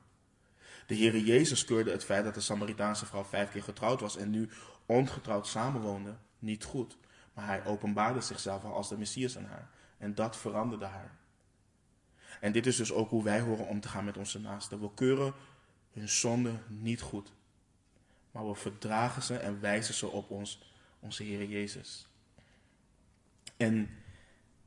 [0.92, 4.30] De Heer Jezus keurde het feit dat de Samaritaanse vrouw vijf keer getrouwd was en
[4.30, 4.50] nu
[4.86, 6.98] ongetrouwd samenwoonde niet goed,
[7.34, 11.18] maar hij openbaarde zichzelf al als de Messias aan haar en dat veranderde haar.
[12.40, 14.82] En dit is dus ook hoe wij horen om te gaan met onze naasten.
[14.82, 15.34] We keuren
[15.94, 17.32] hun zonde niet goed,
[18.32, 22.08] maar we verdragen ze en wijzen ze op ons, onze Heer Jezus.
[23.58, 23.90] En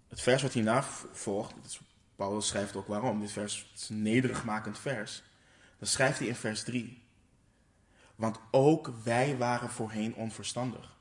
[0.08, 0.82] het vers wat hierna
[1.12, 1.80] volgt,
[2.16, 5.22] Paulus schrijft ook waarom, dit vers is een nederigmakend vers.
[5.78, 7.02] Dan schrijft hij in vers 3.
[8.14, 10.96] Want ook wij waren voorheen onverstandig,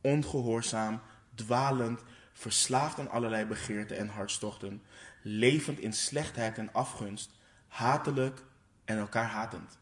[0.00, 1.00] ongehoorzaam,
[1.34, 4.82] dwalend, verslaafd aan allerlei begeerten en hartstochten,
[5.22, 7.30] levend in slechtheid en afgunst,
[7.68, 8.42] hatelijk
[8.84, 9.78] en elkaar hatend.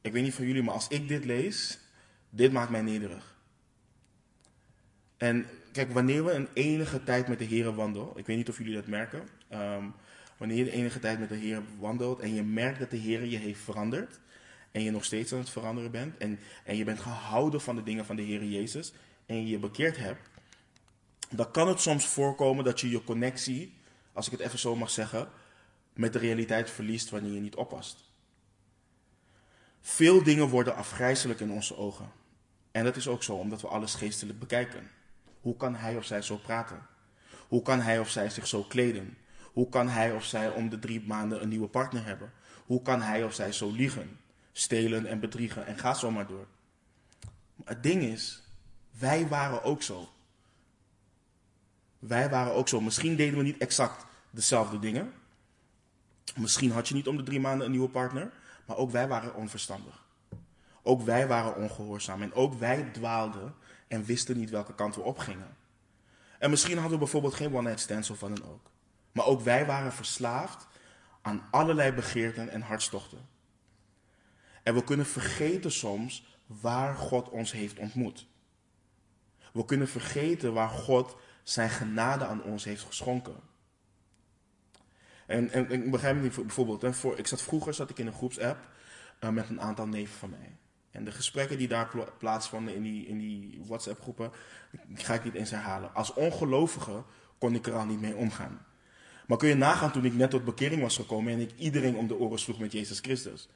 [0.00, 1.78] Ik weet niet van jullie, maar als ik dit lees,
[2.30, 3.36] dit maakt mij nederig.
[5.16, 8.58] En kijk, wanneer we een enige tijd met de Heer wandelen, ik weet niet of
[8.58, 9.84] jullie dat merken, ehm,
[10.38, 13.24] wanneer je de enige tijd met de Heer wandelt en je merkt dat de Heer
[13.24, 14.20] je heeft veranderd
[14.70, 17.82] en je nog steeds aan het veranderen bent en, en je bent gehouden van de
[17.82, 18.92] dingen van de Heer Jezus
[19.26, 20.30] en je je bekeerd hebt,
[21.30, 23.74] dan kan het soms voorkomen dat je je connectie,
[24.12, 25.28] als ik het even zo mag zeggen,
[25.92, 28.10] met de realiteit verliest wanneer je niet oppast.
[29.80, 32.10] Veel dingen worden afgrijzelijk in onze ogen.
[32.70, 34.90] En dat is ook zo omdat we alles geestelijk bekijken.
[35.40, 36.86] Hoe kan hij of zij zo praten?
[37.48, 39.16] Hoe kan hij of zij zich zo kleden?
[39.58, 42.32] Hoe kan hij of zij om de drie maanden een nieuwe partner hebben?
[42.66, 44.20] Hoe kan hij of zij zo liegen,
[44.52, 46.46] stelen en bedriegen en ga zo maar door?
[47.54, 48.42] Maar het ding is,
[48.98, 50.08] wij waren ook zo.
[51.98, 52.80] Wij waren ook zo.
[52.80, 55.12] Misschien deden we niet exact dezelfde dingen.
[56.36, 58.32] Misschien had je niet om de drie maanden een nieuwe partner.
[58.66, 60.04] Maar ook wij waren onverstandig.
[60.82, 62.22] Ook wij waren ongehoorzaam.
[62.22, 63.54] En ook wij dwaalden
[63.88, 65.56] en wisten niet welke kant we op gingen.
[66.38, 68.70] En misschien hadden we bijvoorbeeld geen one-night stands of wat dan ook.
[69.18, 70.66] Maar ook wij waren verslaafd
[71.22, 73.28] aan allerlei begeerten en hartstochten.
[74.62, 78.26] En we kunnen vergeten soms waar God ons heeft ontmoet.
[79.52, 83.36] We kunnen vergeten waar God zijn genade aan ons heeft geschonken.
[85.26, 88.12] En, en, ik begrijp me niet, bijvoorbeeld, voor, ik zat, vroeger zat ik in een
[88.12, 88.68] groepsapp
[89.20, 90.56] uh, met een aantal neven van mij.
[90.90, 94.32] En de gesprekken die daar plaatsvonden in die, in die WhatsApp-groepen,
[94.94, 95.94] ga ik niet eens herhalen.
[95.94, 97.04] Als ongelovige
[97.38, 98.66] kon ik er al niet mee omgaan.
[99.28, 102.06] Maar kun je nagaan toen ik net tot bekering was gekomen en ik iedereen om
[102.06, 103.48] de oren sloeg met Jezus Christus.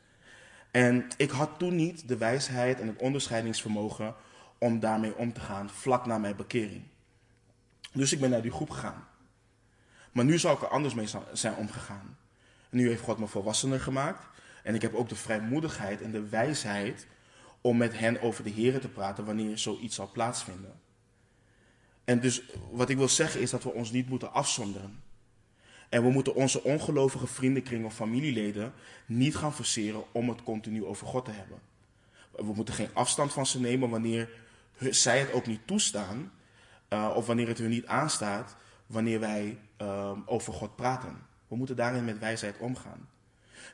[0.71, 4.15] En ik had toen niet de wijsheid en het onderscheidingsvermogen
[4.59, 6.83] om daarmee om te gaan vlak na mijn bekering.
[7.93, 9.07] Dus ik ben naar die groep gegaan.
[10.13, 12.17] Maar nu zou ik er anders mee zijn omgegaan.
[12.71, 14.27] Nu heeft God me volwassener gemaakt.
[14.63, 17.07] En ik heb ook de vrijmoedigheid en de wijsheid
[17.61, 20.81] om met hen over de Heer te praten wanneer zoiets zal plaatsvinden.
[22.05, 25.11] En dus wat ik wil zeggen is dat we ons niet moeten afzonderen.
[25.93, 28.73] En we moeten onze ongelovige vriendenkring of familieleden
[29.07, 31.59] niet gaan forceren om het continu over God te hebben.
[32.31, 34.29] We moeten geen afstand van ze nemen wanneer
[34.79, 36.33] zij het ook niet toestaan,
[36.89, 41.27] uh, of wanneer het hun niet aanstaat, wanneer wij uh, over God praten.
[41.49, 43.09] We moeten daarin met wijsheid omgaan.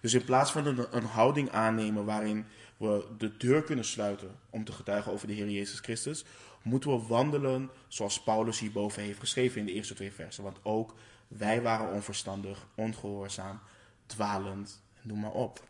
[0.01, 4.65] Dus in plaats van een, een, houding aannemen waarin we de deur kunnen sluiten om
[4.65, 6.25] te getuigen over de Heer Jezus Christus,
[6.63, 10.45] moeten we wandelen zoals Paulus hierboven heeft geschreven in de eerste twee versen.
[10.45, 10.95] Want ook
[11.29, 13.61] wij waren onverstandig, ongehoorzaam,
[14.07, 15.65] dwalend, noem maar op.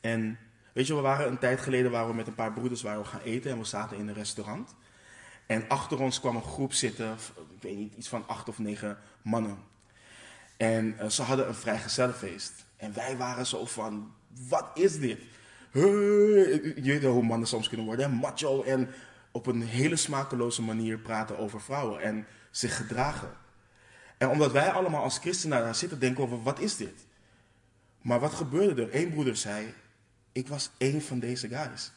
[0.00, 0.38] En
[0.72, 3.20] weet je, we waren een tijd geleden waar we met een paar broeders waren gaan
[3.20, 4.74] eten en we zaten in een restaurant.
[5.46, 7.12] En achter ons kwam een groep zitten,
[7.56, 9.58] ik weet niet, iets van acht of negen mannen.
[10.56, 12.64] En uh, ze hadden een vrijgezellenfeest.
[12.76, 14.12] En wij waren zo van,
[14.48, 15.20] wat is dit?
[15.72, 18.88] je weet hoe mannen soms kunnen worden, macho en
[19.32, 23.30] op een hele smakeloze manier praten over vrouwen en zich gedragen.
[24.30, 27.06] Omdat wij allemaal als christenen daar zitten, denken we, wat is dit?
[28.00, 28.94] Maar wat gebeurde er?
[28.94, 29.74] Eén broeder zei,
[30.32, 31.92] ik was één van deze guys.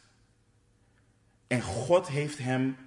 [1.47, 2.77] En God heeft hem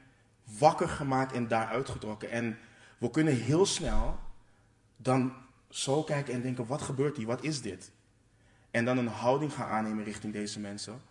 [0.58, 2.30] wakker gemaakt en daar uitgetrokken.
[2.30, 2.58] En
[2.98, 4.18] we kunnen heel snel
[4.96, 5.32] dan
[5.68, 7.26] zo kijken en denken: wat gebeurt hier?
[7.26, 7.90] Wat is dit?
[8.70, 11.02] En dan een houding gaan aannemen richting deze mensen.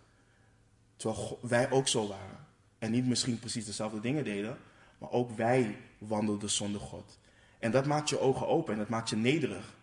[0.96, 2.46] Terwijl wij ook zo waren.
[2.78, 4.58] En niet misschien precies dezelfde dingen deden,
[4.98, 7.18] maar ook wij wandelden zonder God.
[7.60, 9.74] En dat maakt je ogen open en dat maakt je nederig.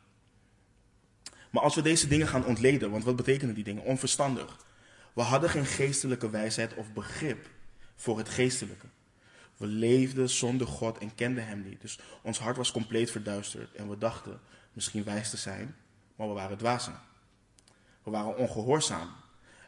[1.49, 3.83] Maar als we deze dingen gaan ontleden, want wat betekenen die dingen?
[3.83, 4.65] Onverstandig.
[5.13, 7.49] We hadden geen geestelijke wijsheid of begrip
[7.95, 8.85] voor het geestelijke.
[9.57, 11.81] We leefden zonder God en kenden Hem niet.
[11.81, 14.39] Dus ons hart was compleet verduisterd en we dachten
[14.73, 15.75] misschien wijs te zijn,
[16.15, 16.99] maar we waren dwazen.
[18.03, 19.09] We waren ongehoorzaam.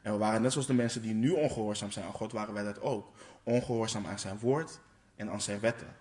[0.02, 2.64] En we waren net zoals de mensen die nu ongehoorzaam zijn aan God, waren wij
[2.64, 3.12] dat ook.
[3.44, 4.80] Ongehoorzaam aan zijn woord
[5.16, 5.96] en aan zijn wetten.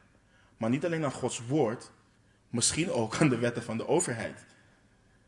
[0.57, 1.91] Maar niet alleen aan Gods woord,
[2.51, 4.45] misschien ook aan de wetten van de overheid.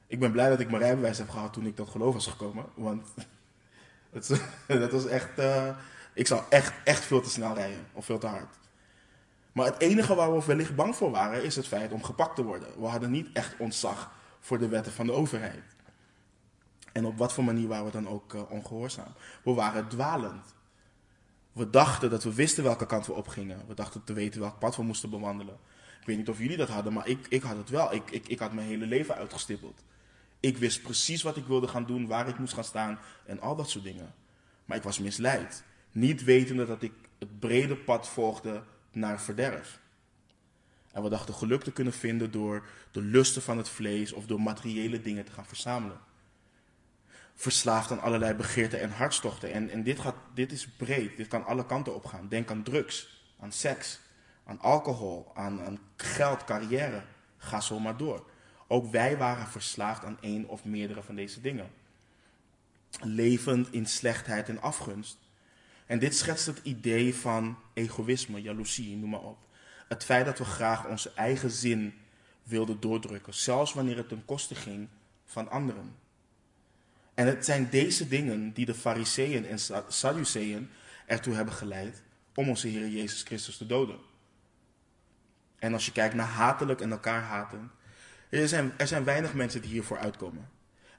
[0.06, 2.64] Ik ben blij dat ik mijn rijbewijs heb gehad toen ik tot geloof was gekomen.
[2.74, 3.06] Want
[4.66, 5.38] dat was echt.
[5.38, 5.76] Uh,
[6.14, 7.86] ik zou echt, echt veel te snel rijden.
[7.92, 8.58] Of veel te hard.
[9.52, 12.42] Maar het enige waar we wellicht bang voor waren, is het feit om gepakt te
[12.42, 12.80] worden.
[12.80, 15.62] We hadden niet echt ontzag voor de wetten van de overheid.
[16.92, 19.12] En op wat voor manier waren we dan ook uh, ongehoorzaam?
[19.44, 20.54] We waren dwalend.
[21.52, 23.62] We dachten dat we wisten welke kant we op gingen.
[23.66, 25.58] We dachten te weten welk pad we moesten bewandelen.
[26.00, 27.94] Ik weet niet of jullie dat hadden, maar ik, ik had het wel.
[27.94, 29.82] Ik, ik, ik had mijn hele leven uitgestippeld.
[30.40, 33.56] Ik wist precies wat ik wilde gaan doen, waar ik moest gaan staan en al
[33.56, 34.14] dat soort dingen.
[34.64, 35.64] Maar ik was misleid.
[35.92, 39.80] Niet wetende dat ik het brede pad volgde naar verderf.
[40.92, 44.40] En we dachten geluk te kunnen vinden door de lusten van het vlees of door
[44.40, 46.00] materiële dingen te gaan verzamelen.
[47.34, 49.52] Verslaafd aan allerlei begeerten en hartstochten.
[49.52, 52.28] En, en dit, gaat, dit is breed, dit kan alle kanten op gaan.
[52.28, 54.00] Denk aan drugs, aan seks,
[54.50, 57.02] aan alcohol, aan, aan geld, carrière.
[57.36, 58.30] Ga zo maar door.
[58.66, 61.70] Ook wij waren verslaafd aan één of meerdere van deze dingen.
[63.00, 65.18] Levend in slechtheid en afgunst.
[65.86, 69.38] En dit schetst het idee van egoïsme, jaloezie, noem maar op.
[69.88, 71.94] Het feit dat we graag onze eigen zin
[72.42, 74.88] wilden doordrukken, zelfs wanneer het ten koste ging
[75.24, 75.94] van anderen.
[77.14, 79.58] En het zijn deze dingen die de Fariseeën en
[79.88, 80.70] Sadduceeën
[81.06, 82.02] ertoe hebben geleid
[82.34, 84.09] om onze Heer Jezus Christus te doden.
[85.60, 87.70] En als je kijkt naar hatelijk en elkaar haten,
[88.28, 90.48] er zijn, er zijn weinig mensen die hiervoor uitkomen.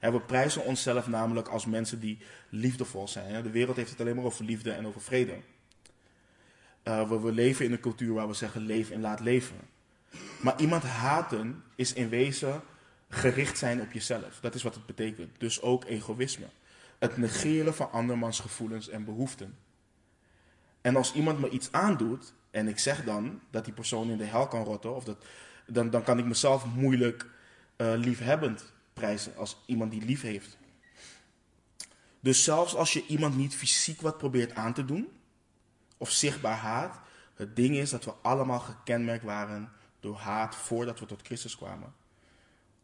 [0.00, 3.42] we prijzen onszelf namelijk als mensen die liefdevol zijn.
[3.42, 5.36] De wereld heeft het alleen maar over liefde en over vrede.
[6.84, 9.56] Uh, we, we, leven in een cultuur waar we zeggen leef en laat leven.
[10.40, 12.62] Maar iemand haten is in wezen
[13.08, 14.40] gericht zijn op jezelf.
[14.40, 15.30] Dat is wat het betekent.
[15.38, 16.46] Dus ook egoïsme.
[16.98, 19.54] Het negeren van andermans gevoelens en behoeften.
[20.82, 24.24] En als iemand me iets aandoet en ik zeg dan dat die persoon in de
[24.24, 25.24] hel kan rotten, of dat,
[25.66, 27.26] dan, dan kan ik mezelf moeilijk
[27.76, 30.56] uh, liefhebbend prijzen als iemand die lief heeft.
[32.20, 35.08] Dus zelfs als je iemand niet fysiek wat probeert aan te doen,
[35.96, 37.00] of zichtbaar haat,
[37.34, 41.94] het ding is dat we allemaal gekenmerkt waren door haat voordat we tot Christus kwamen.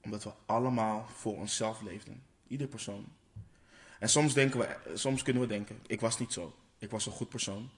[0.01, 2.23] Omdat we allemaal voor onszelf leefden.
[2.47, 3.07] Ieder persoon.
[3.99, 6.55] En soms, denken we, soms kunnen we denken, ik was niet zo.
[6.79, 7.71] Ik was een goed persoon.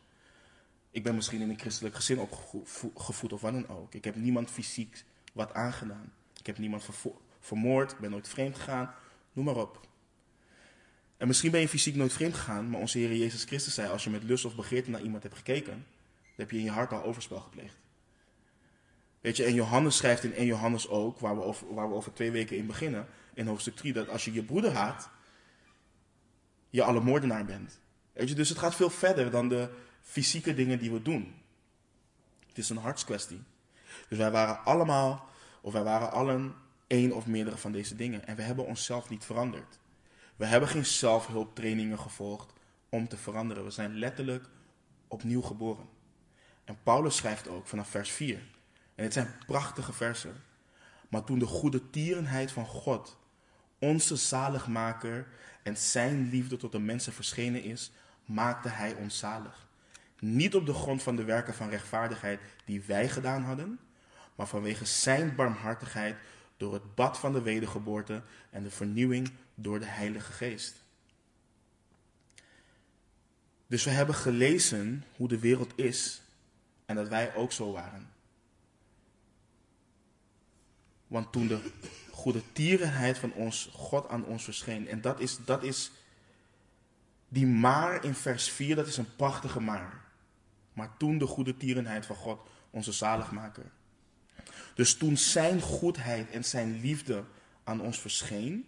[0.90, 3.94] Ik ben misschien in een christelijk gezin opgevoed of wat dan ook.
[3.94, 6.12] Ik heb niemand fysiek wat aangedaan.
[6.38, 6.84] Ik heb niemand
[7.40, 8.94] vermoord, ik ben nooit vreemd gegaan,
[9.32, 9.88] noem maar op.
[11.16, 14.04] En misschien ben je fysiek nooit vreemd gegaan, maar onze Heer Jezus Christus zei: als
[14.04, 16.92] je met lust of begeerte naar iemand hebt gekeken, dan heb je in je hart
[16.92, 17.78] al overspel gepleegd.
[19.20, 22.12] Weet je, en Johannes schrijft in 1 Johannes ook, waar we, over, waar we over
[22.12, 25.10] twee weken in beginnen, in hoofdstuk 3, dat als je je broeder haat,
[26.70, 27.80] je alle moordenaar bent.
[28.12, 29.70] Weet je, dus het gaat veel verder dan de
[30.10, 31.34] fysieke dingen die we doen.
[32.46, 33.42] Het is een hartskwestie.
[34.08, 35.28] Dus wij waren allemaal,
[35.60, 36.54] of wij waren allen
[36.86, 38.26] één of meerdere van deze dingen.
[38.26, 39.78] En we hebben onszelf niet veranderd.
[40.36, 42.52] We hebben geen zelfhulptrainingen gevolgd
[42.88, 43.64] om te veranderen.
[43.64, 44.48] We zijn letterlijk
[45.08, 45.88] opnieuw geboren.
[46.64, 48.36] En Paulus schrijft ook vanaf vers 4.
[48.94, 50.42] En dit zijn prachtige versen.
[51.08, 53.18] Maar toen de goede tierenheid van God,
[53.78, 55.26] onze zaligmaker
[55.62, 57.92] en zijn liefde tot de mensen verschenen is,
[58.24, 59.68] maakte hij ons zalig.
[60.20, 63.78] Niet op de grond van de werken van rechtvaardigheid die wij gedaan hadden,
[64.34, 66.16] maar vanwege zijn barmhartigheid
[66.56, 70.74] door het bad van de wedergeboorte en de vernieuwing door de Heilige Geest.
[73.66, 76.22] Dus we hebben gelezen hoe de wereld is
[76.86, 78.10] en dat wij ook zo waren.
[81.06, 81.72] Want toen de
[82.10, 85.90] goede tierenheid van ons, God aan ons verscheen, en dat is, dat is
[87.28, 90.00] die maar in vers 4, dat is een prachtige maar.
[90.72, 93.70] Maar toen de goede tierenheid van God, onze zaligmaker.
[94.74, 97.24] Dus toen zijn goedheid en zijn liefde
[97.64, 98.66] aan ons verscheen.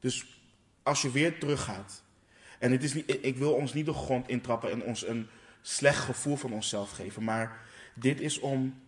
[0.00, 0.40] Dus
[0.82, 2.02] als je weer teruggaat.
[2.58, 5.28] En het is niet, ik wil ons niet de grond intrappen en ons een
[5.60, 7.24] slecht gevoel van onszelf geven.
[7.24, 7.60] Maar
[7.94, 8.82] dit is om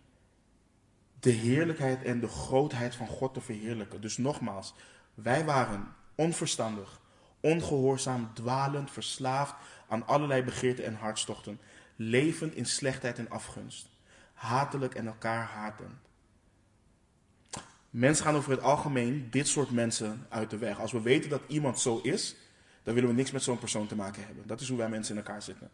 [1.19, 4.01] de heerlijkheid en de grootheid van God te verheerlijken.
[4.01, 4.73] Dus nogmaals,
[5.13, 6.99] wij waren onverstandig,
[7.39, 9.55] ongehoorzaam, dwalend, verslaafd
[9.87, 11.59] aan allerlei begeerten en hartstochten,
[11.95, 13.89] levend in slechtheid en afgunst,
[14.33, 15.99] hatelijk en elkaar haten.
[17.89, 20.79] Mensen gaan over het algemeen dit soort mensen uit de weg.
[20.79, 22.35] Als we weten dat iemand zo is,
[22.83, 24.47] dan willen we niks met zo'n persoon te maken hebben.
[24.47, 25.69] Dat is hoe wij mensen in elkaar zitten.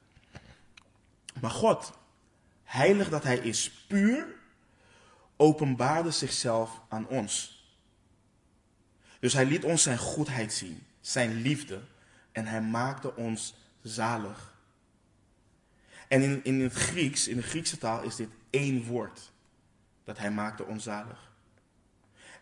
[1.41, 1.91] Maar God,
[2.63, 4.27] heilig dat Hij is, puur,
[5.35, 7.65] openbaarde zichzelf aan ons.
[9.19, 11.81] Dus Hij liet ons zijn goedheid zien, zijn liefde,
[12.31, 14.50] en Hij maakte ons zalig.
[16.11, 19.31] En in, in het Grieks, in de Griekse taal, is dit één woord.
[20.03, 21.31] Dat Hij maakte ons zalig.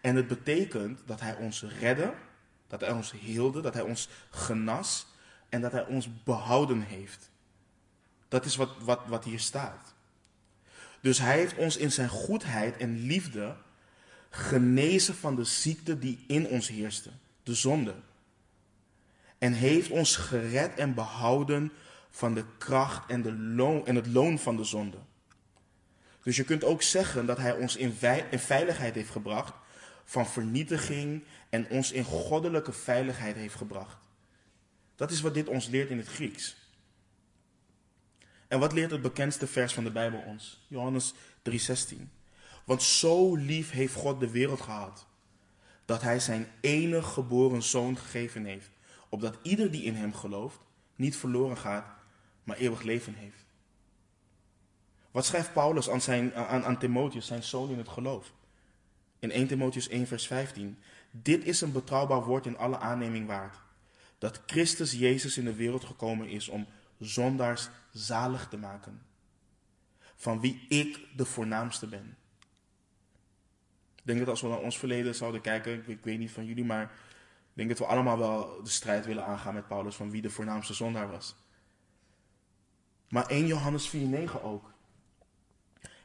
[0.01, 2.13] En het betekent dat Hij ons redde,
[2.67, 5.07] dat Hij ons hielde, dat Hij ons genas
[5.49, 7.31] en dat Hij ons behouden heeft.
[8.27, 9.93] Dat is wat, wat, wat hier staat.
[11.01, 13.55] Dus Hij heeft ons in Zijn goedheid en liefde
[14.29, 17.09] genezen van de ziekte die in ons heerste,
[17.43, 17.95] de zonde.
[19.37, 21.71] En heeft ons gered en behouden
[22.09, 24.97] van de kracht en, de loon, en het loon van de zonde.
[26.23, 27.93] Dus je kunt ook zeggen dat Hij ons in
[28.39, 29.53] veiligheid heeft gebracht
[30.05, 33.97] van vernietiging en ons in goddelijke veiligheid heeft gebracht.
[34.95, 36.57] Dat is wat dit ons leert in het Grieks.
[38.47, 40.65] En wat leert het bekendste vers van de Bijbel ons?
[40.67, 41.13] Johannes
[41.49, 42.11] 3:16.
[42.65, 45.07] Want zo lief heeft God de wereld gehad,
[45.85, 48.69] dat Hij zijn enige geboren zoon gegeven heeft,
[49.09, 50.59] opdat ieder die in Hem gelooft
[50.95, 51.98] niet verloren gaat,
[52.49, 53.45] maar eeuwig leven heeft.
[55.11, 58.33] Wat schrijft Paulus aan, zijn, aan, aan Timotheus, zijn zoon in het geloof?
[59.19, 60.77] In 1 Timotheus 1, vers 15.
[61.11, 63.57] Dit is een betrouwbaar woord in alle aanneming waard.
[64.17, 66.67] Dat Christus Jezus in de wereld gekomen is om
[66.99, 69.01] zondaars zalig te maken.
[70.15, 72.17] Van wie ik de voornaamste ben.
[73.95, 76.45] Ik denk dat als we naar ons verleden zouden kijken, ik, ik weet niet van
[76.45, 76.89] jullie, maar ik
[77.53, 80.73] denk dat we allemaal wel de strijd willen aangaan met Paulus van wie de voornaamste
[80.73, 81.35] zondaar was.
[83.09, 84.73] Maar 1 Johannes 4,9 ook.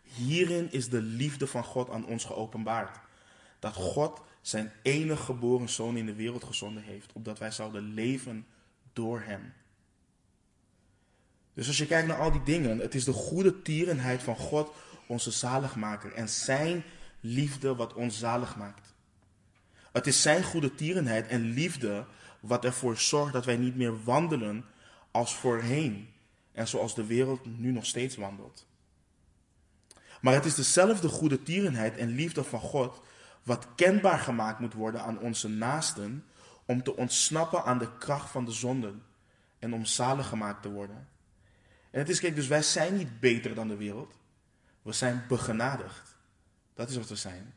[0.02, 2.98] Hierin is de liefde van God aan ons geopenbaard
[3.58, 8.46] dat God zijn enige geboren zoon in de wereld gezonden heeft, opdat wij zouden leven
[8.92, 9.52] door hem.
[11.54, 14.72] Dus als je kijkt naar al die dingen, het is de goede tierenheid van God,
[15.06, 16.84] onze zaligmaker, en zijn
[17.20, 18.94] liefde wat ons zalig maakt.
[19.92, 22.06] Het is zijn goede tierenheid en liefde
[22.40, 24.64] wat ervoor zorgt dat wij niet meer wandelen
[25.10, 26.08] als voorheen
[26.54, 28.66] en zoals de wereld nu nog steeds wandelt.
[30.20, 33.02] Maar het is dezelfde goede tierenheid en liefde van God
[33.42, 36.24] wat kenbaar gemaakt moet worden aan onze naasten,
[36.66, 39.02] om te ontsnappen aan de kracht van de zonden
[39.58, 41.08] en om zalig gemaakt te worden.
[41.90, 44.18] En het is, kijk, dus wij zijn niet beter dan de wereld.
[44.82, 46.16] We zijn begenadigd.
[46.74, 47.54] Dat is wat we zijn.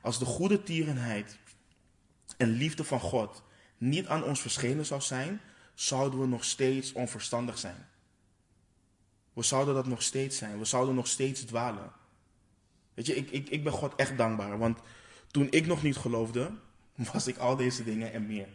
[0.00, 1.38] Als de goede tierenheid
[2.36, 3.42] en liefde van God
[3.78, 5.40] niet aan ons verschenen zou zijn,
[5.74, 7.88] zouden we nog steeds onverstandig zijn.
[9.32, 10.58] We zouden dat nog steeds zijn.
[10.58, 11.92] We zouden nog steeds dwalen.
[12.94, 14.58] Weet je, ik, ik, ik ben God echt dankbaar.
[14.58, 14.78] Want
[15.30, 16.50] toen ik nog niet geloofde,
[17.12, 18.48] was ik al deze dingen en meer.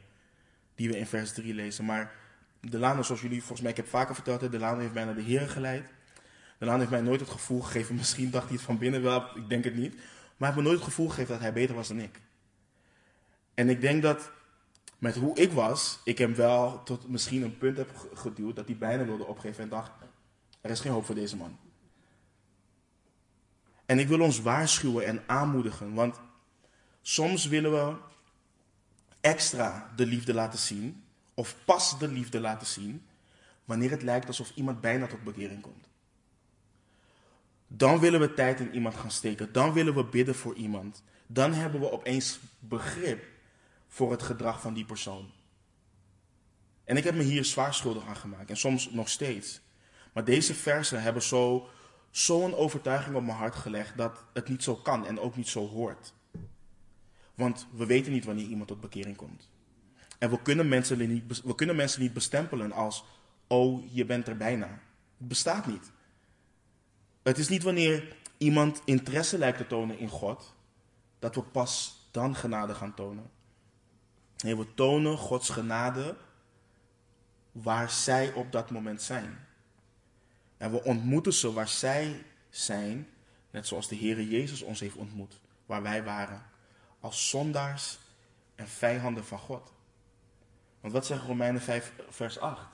[0.76, 1.86] Die we in vers 3 lezen.
[1.86, 2.14] Maar
[2.62, 5.50] Delano, zoals jullie volgens mij, ik heb vaker verteld, Delano heeft mij naar de Heer
[5.50, 5.90] geleid.
[6.58, 9.50] Delano heeft mij nooit het gevoel gegeven, misschien dacht hij het van binnen wel, ik
[9.50, 9.96] denk het niet.
[9.96, 10.04] Maar
[10.38, 12.22] hij heeft me nooit het gevoel gegeven dat hij beter was dan ik.
[13.54, 14.32] En ik denk dat
[14.98, 18.78] met hoe ik was, ik hem wel tot misschien een punt heb geduwd dat hij
[18.78, 19.92] bijna wilde opgeven en dacht,
[20.68, 21.58] er is geen hoop voor deze man.
[23.86, 26.20] En ik wil ons waarschuwen en aanmoedigen, want
[27.08, 27.96] Soms willen we
[29.22, 31.04] extra de liefde laten zien,
[31.34, 33.06] of pas de liefde laten zien,
[33.66, 35.88] wanneer het lijkt alsof iemand bijna tot bekering komt.
[37.68, 41.04] Dan willen we tijd in iemand gaan steken, dan willen we bidden voor iemand.
[41.28, 43.26] Dan hebben we opeens begrip
[43.88, 45.32] voor het gedrag van die persoon.
[46.84, 49.62] En ik heb me hier zwaar schuldig aan gemaakt en soms nog steeds.
[50.18, 51.70] Maar deze versen hebben zo
[52.12, 55.68] zo'n overtuiging op mijn hart gelegd dat het niet zo kan en ook niet zo
[55.68, 56.14] hoort.
[57.36, 59.50] Want we weten niet wanneer iemand tot bekering komt.
[60.20, 63.06] En we kunnen mensen niet, we kunnen mensen niet bestempelen als,
[63.48, 64.68] oh, je bent er bijna.
[65.18, 65.92] Het bestaat niet.
[67.24, 70.54] Het is niet wanneer iemand interesse lijkt te tonen in God,
[71.20, 73.30] dat we pas dan genade gaan tonen.
[74.44, 76.16] Nee, we tonen Gods genade
[77.52, 79.47] waar zij op dat moment zijn.
[80.58, 83.08] En we ontmoeten ze waar zij zijn,
[83.52, 86.46] net zoals de Heere Jezus ons heeft ontmoet, waar wij waren
[87.00, 88.00] als zondaars
[88.56, 89.74] en vijanden van God.
[90.80, 92.68] Want wat zegt Romeinen 5, vers 8?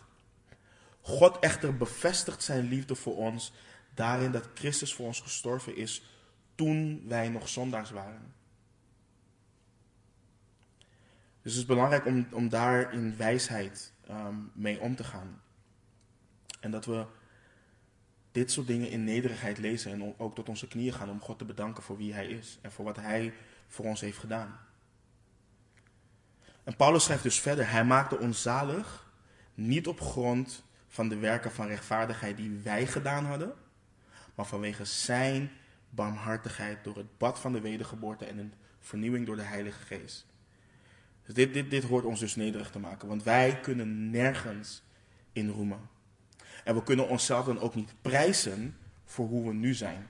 [1.01, 3.53] God echter bevestigt zijn liefde voor ons
[3.93, 6.03] daarin dat Christus voor ons gestorven is
[6.55, 8.33] toen wij nog zondaars waren.
[11.41, 15.41] Dus het is belangrijk om, om daar in wijsheid ehm, mee om te gaan.
[16.59, 17.05] En dat we
[18.33, 21.45] dit soort dingen in nederigheid lezen en ook tot onze knieën gaan om God te
[21.45, 23.33] bedanken voor wie Hij is en voor wat Hij
[23.67, 24.59] voor ons heeft gedaan.
[26.63, 29.11] En Paulus schrijft dus verder, Hij maakte ons zalig
[29.53, 33.53] niet op grond van de werken van rechtvaardigheid die wij gedaan hadden,
[34.35, 35.51] maar vanwege Zijn
[35.89, 40.25] barmhartigheid door het bad van de wedergeboorte en een vernieuwing door de Heilige Geest.
[41.25, 44.83] Dus dit, dit, dit hoort ons dus nederig te maken, want wij kunnen nergens
[45.31, 45.89] in roemen.
[46.63, 50.09] En we kunnen onszelf dan ook niet prijzen voor hoe we nu zijn.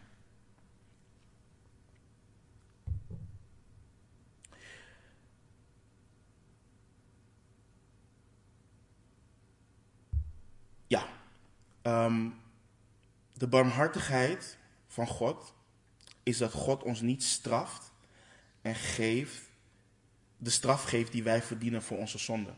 [10.88, 11.08] Ja,
[11.82, 12.30] ehm,
[13.34, 15.54] de barmhartigheid van God
[16.24, 17.92] is dat God ons niet straft
[18.62, 19.42] en geeft,
[20.38, 22.54] de straf geeft die wij verdienen voor onze zonde.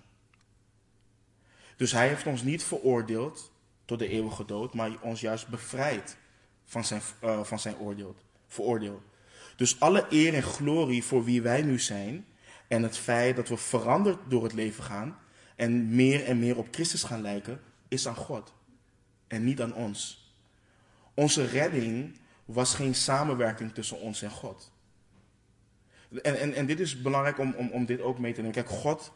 [1.76, 3.52] Dus hij heeft ons niet veroordeeld
[3.86, 6.18] tot de eeuwige dood, maar ons juist bevrijd
[6.66, 8.16] van zijn, uh, van zijn oordeel,
[8.48, 9.02] veroordeel.
[9.56, 12.26] Dus alle eer en glorie voor wie wij nu zijn
[12.68, 15.18] en het feit dat we veranderd door het leven gaan
[15.56, 18.54] en meer en meer op Christus gaan lijken, is aan God
[19.28, 20.30] en niet aan ons.
[21.14, 24.72] Onze redding was geen samenwerking tussen ons en God.
[26.22, 28.56] En, en, en dit is belangrijk om, om, om dit ook mee te nemen.
[28.56, 29.14] Kijk, God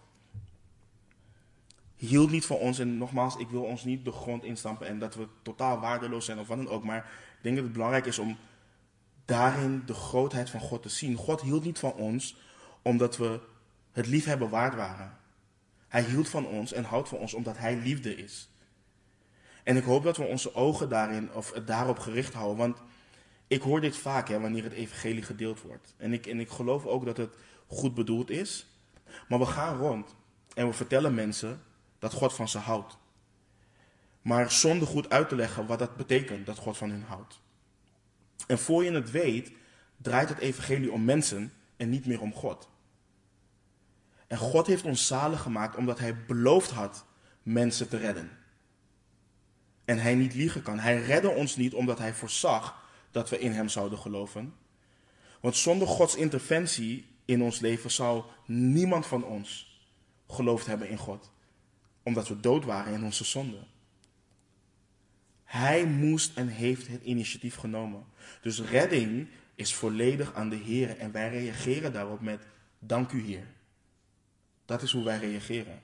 [1.99, 2.79] hield niet van ons.
[2.79, 6.39] En nogmaals, ik wil ons niet de grond instampen en dat we totaal waardeloos zijn
[6.39, 6.83] of wat dan ook.
[6.83, 6.97] Maar
[7.37, 8.37] ik denk dat het belangrijk is om
[9.25, 11.15] daarin de grootheid van God te zien.
[11.15, 12.35] God hield niet van ons
[12.81, 13.39] omdat we
[13.91, 15.17] het liefhebben waard waren.
[15.87, 18.49] Hij hield van ons en houdt van ons omdat hij liefde is.
[19.63, 22.57] En ik hoop dat we onze ogen daarin of daarop gericht houden.
[22.57, 22.77] Want
[23.47, 25.93] ik hoor dit vaak hè, wanneer het evangelie gedeeld wordt.
[25.97, 27.35] En ik, en ik geloof ook dat het
[27.67, 28.67] goed bedoeld is.
[29.27, 30.15] Maar we gaan rond
[30.53, 31.61] en we vertellen mensen
[31.99, 32.97] dat God van ze houdt.
[34.21, 37.39] Maar zonder goed uit te leggen wat dat betekent dat God van hen houdt.
[38.47, 39.51] En voor je het weet,
[39.97, 42.69] draait het evangelie om mensen en niet meer om God.
[44.27, 47.05] En God heeft ons zalig gemaakt omdat hij beloofd had
[47.43, 48.37] mensen te redden.
[49.85, 50.79] En hij niet liegen kan.
[50.79, 54.53] Hij redde ons niet omdat hij voorzag dat we in hem zouden geloven.
[55.39, 59.79] Want zonder Gods interventie in ons leven zou niemand van ons
[60.27, 61.31] geloofd hebben in God
[62.09, 63.59] omdat we dood waren in onze zonde.
[65.43, 68.05] Hij moest en heeft het initiatief genomen.
[68.41, 72.45] Dus redding is volledig aan de Heer en wij reageren daarop met
[72.79, 73.47] dank u Heer.
[74.65, 75.81] Dat is hoe wij reageren.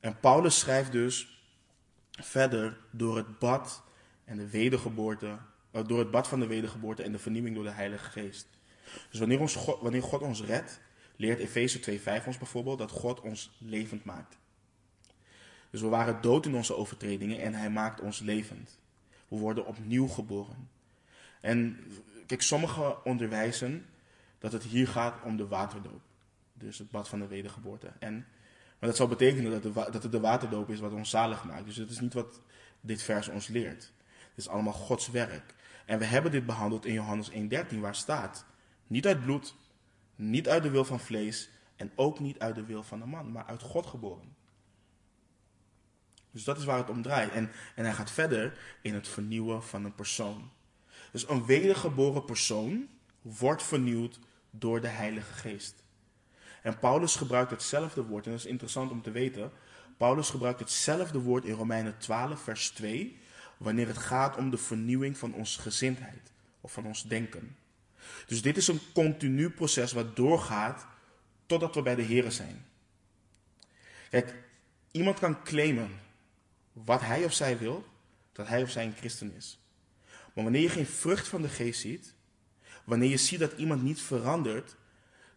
[0.00, 1.42] En Paulus schrijft dus
[2.10, 3.82] verder door het bad
[4.24, 5.38] en de wedergeboorte,
[5.70, 8.48] eh, door het bad van de wedergeboorte en de vernieuwing door de Heilige Geest.
[9.10, 10.80] Dus wanneer, ons God, wanneer God ons redt,
[11.18, 14.38] leert Efeze 2:5 ons bijvoorbeeld dat God ons levend maakt.
[15.70, 18.78] Dus we waren dood in onze overtredingen en hij maakt ons levend.
[19.28, 20.68] We worden opnieuw geboren.
[21.40, 21.84] En
[22.26, 23.86] kijk, sommigen onderwijzen
[24.38, 26.00] dat het hier gaat om de waterdoop.
[26.52, 27.92] Dus het bad van de wedergeboorte.
[27.98, 28.14] En,
[28.78, 31.64] maar dat zou betekenen dat, de, dat het de waterdoop is wat ons zalig maakt.
[31.64, 32.40] Dus dat is niet wat
[32.80, 33.92] dit vers ons leert.
[34.18, 35.54] Het is allemaal Gods werk.
[35.84, 38.44] En we hebben dit behandeld in Johannes 1:13 waar staat:
[38.86, 39.54] niet uit bloed,
[40.18, 43.32] niet uit de wil van vlees en ook niet uit de wil van de man,
[43.32, 44.36] maar uit God geboren.
[46.30, 47.32] Dus dat is waar het om draait.
[47.32, 50.50] En, en hij gaat verder in het vernieuwen van een persoon.
[51.12, 52.88] Dus een wedergeboren persoon
[53.22, 54.18] wordt vernieuwd
[54.50, 55.82] door de Heilige Geest.
[56.62, 59.52] En Paulus gebruikt hetzelfde woord, en dat is interessant om te weten.
[59.96, 63.18] Paulus gebruikt hetzelfde woord in Romeinen 12, vers 2,
[63.56, 67.56] wanneer het gaat om de vernieuwing van onze gezindheid of van ons denken.
[68.26, 70.86] Dus dit is een continu proces wat doorgaat
[71.46, 72.66] totdat we bij de Here zijn.
[74.10, 74.34] Kijk,
[74.90, 75.90] iemand kan claimen
[76.72, 77.84] wat hij of zij wil,
[78.32, 79.58] dat hij of zij een christen is.
[80.34, 82.14] Maar wanneer je geen vrucht van de geest ziet,
[82.84, 84.76] wanneer je ziet dat iemand niet verandert,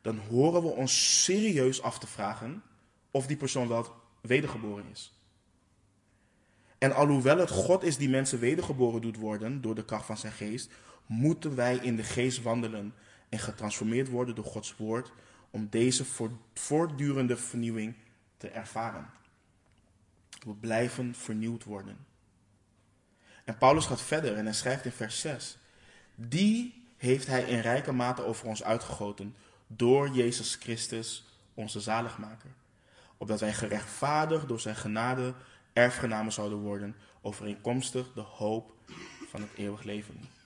[0.01, 2.63] dan horen we ons serieus af te vragen
[3.11, 5.13] of die persoon wel wedergeboren is.
[6.78, 10.34] En alhoewel het God is die mensen wedergeboren doet worden door de kracht van zijn
[10.34, 10.72] geest,
[11.12, 12.93] moeten wij in de geest wandelen
[13.30, 15.12] en getransformeerd worden door Gods woord
[15.49, 16.05] om deze
[16.53, 17.95] voortdurende vernieuwing
[18.38, 19.09] te ervaren.
[20.45, 21.97] We blijven vernieuwd worden.
[23.43, 25.57] En Paulus gaat verder en hij schrijft in vers 6:
[26.16, 29.36] Die heeft hij in rijke mate over ons uitgegoten
[29.68, 32.51] door Jezus Christus, onze zaligmaker.
[33.18, 35.34] Opdat wij gerechtvaardigd door zijn genade
[35.74, 38.74] erfgenamen zouden worden, overeenkomstig de hoop
[39.28, 40.39] van het eeuwig leven.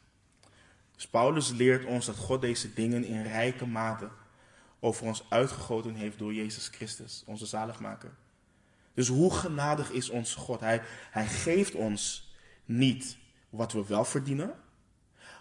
[0.96, 4.10] Dus Paulus leert ons dat God deze dingen in rijke mate
[4.80, 8.12] over ons uitgegoten heeft door Jezus Christus, onze zaligmaker.
[8.94, 10.60] Dus hoe genadig is onze God?
[10.60, 10.82] Hij,
[11.12, 12.34] hij geeft ons
[12.66, 13.18] niet
[13.50, 14.56] wat we wel verdienen,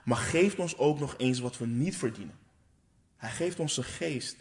[0.05, 2.39] maar geeft ons ook nog eens wat we niet verdienen.
[3.17, 4.37] Hij geeft ons geest.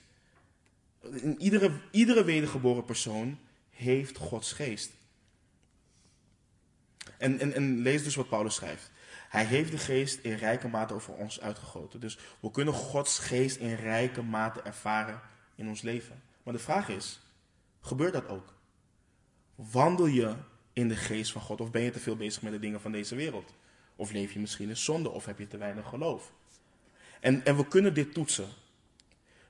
[1.37, 3.39] Iedere, iedere wedergeboren persoon
[3.69, 4.91] heeft Gods geest.
[7.17, 8.91] En, en, en lees dus wat Paulus schrijft.
[9.33, 11.99] Hij heeft de geest in rijke mate over ons uitgegoten.
[11.99, 15.21] Dus we kunnen Gods geest in rijke mate ervaren
[15.55, 16.21] in ons leven.
[16.43, 17.19] Maar de vraag is,
[17.81, 18.53] gebeurt dat ook?
[19.55, 20.35] Wandel je
[20.73, 22.91] in de geest van God of ben je te veel bezig met de dingen van
[22.91, 23.53] deze wereld?
[23.95, 26.31] Of leef je misschien in zonde of heb je te weinig geloof?
[27.19, 28.47] En, en we kunnen dit toetsen.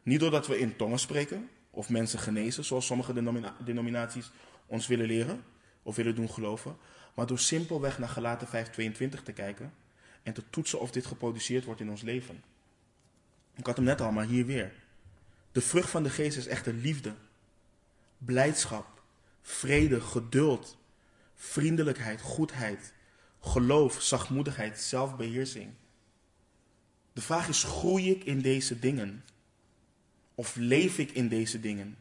[0.03, 3.13] Niet doordat we in tongen spreken of mensen genezen, zoals sommige
[3.63, 4.31] denominaties
[4.65, 5.43] ons willen leren
[5.81, 6.77] of willen doen geloven.
[7.13, 9.73] Maar door simpelweg naar Galaten 5:22 te kijken
[10.23, 12.43] en te toetsen of dit geproduceerd wordt in ons leven.
[13.55, 14.73] Ik had hem net al, maar hier weer.
[15.51, 17.13] De vrucht van de geest is echter liefde,
[18.17, 19.01] blijdschap,
[19.41, 20.77] vrede, geduld,
[21.35, 22.93] vriendelijkheid, goedheid,
[23.39, 25.73] geloof, zachtmoedigheid, zelfbeheersing.
[27.13, 29.23] De vraag is, groei ik in deze dingen?
[30.35, 31.97] Of leef ik in deze dingen?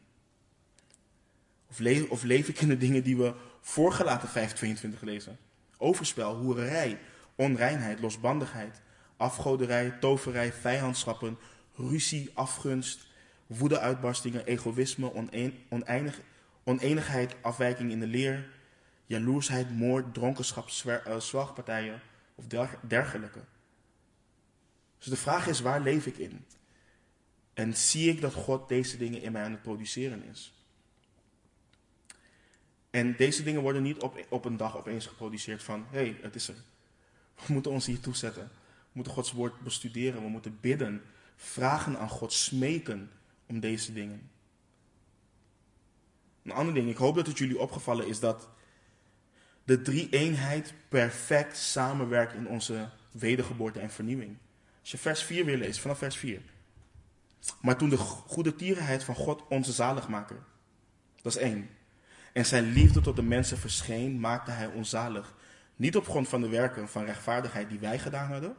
[1.68, 5.38] Of of leef ik in de dingen die we voorgelaten 522 lezen?
[5.76, 6.98] Overspel, hoererij,
[7.34, 8.80] onreinheid, losbandigheid,
[9.16, 11.38] afgoderij, toverij, vijandschappen,
[11.76, 13.06] ruzie, afgunst,
[13.46, 15.12] woedeuitbarstingen, egoïsme,
[15.68, 16.20] oneinig,
[16.64, 18.48] oneenigheid, afwijking in de leer,
[19.06, 22.00] jaloersheid, moord, dronkenschap, uh, zwagpartijen
[22.34, 22.44] of
[22.80, 23.40] dergelijke.
[24.98, 26.44] Dus de vraag is, waar leef ik in?
[27.54, 30.61] En zie ik dat God deze dingen in mij aan het produceren is?
[32.92, 36.34] En deze dingen worden niet op, op een dag opeens geproduceerd van, hé, hey, het
[36.34, 36.54] is er.
[37.46, 38.50] We moeten ons hier toezetten.
[38.82, 40.22] We moeten Gods woord bestuderen.
[40.22, 41.02] We moeten bidden,
[41.36, 43.10] vragen aan God, smeken
[43.46, 44.30] om deze dingen.
[46.42, 48.48] Een ander ding, ik hoop dat het jullie opgevallen is dat
[49.64, 54.36] de drie eenheid perfect samenwerkt in onze wedergeboorte en vernieuwing.
[54.80, 56.42] Als je vers 4 weer leest, vanaf vers 4.
[57.60, 60.42] Maar toen de goede tierenheid van God, onze zaligmaker,
[61.22, 61.68] dat is één.
[62.32, 65.34] En zijn liefde tot de mensen verscheen, maakte hij ons zalig.
[65.76, 68.56] Niet op grond van de werken van rechtvaardigheid die wij gedaan hadden,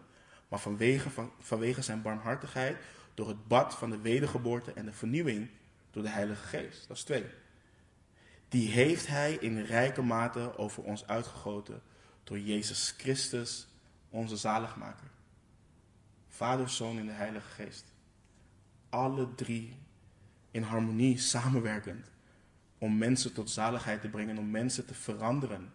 [0.48, 2.78] maar vanwege, van, vanwege zijn barmhartigheid
[3.14, 5.50] door het bad van de wedergeboorte en de vernieuwing
[5.92, 6.88] door de Heilige Geest.
[6.88, 7.26] Dat is twee.
[8.50, 11.82] Die heeft hij in rijke mate over ons uitgegoten
[12.24, 13.68] door Jezus Christus,
[14.10, 15.08] onze zaligmaker.
[16.28, 17.86] Vader, Zoon en de Heilige Geest.
[18.90, 19.78] Alle drie
[20.52, 22.12] in harmonie samenwerkend
[22.84, 25.74] om mensen tot zaligheid te brengen, om mensen te veranderen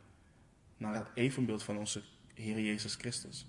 [0.76, 2.02] naar het evenbeeld van onze
[2.34, 3.46] Heer Jezus Christus.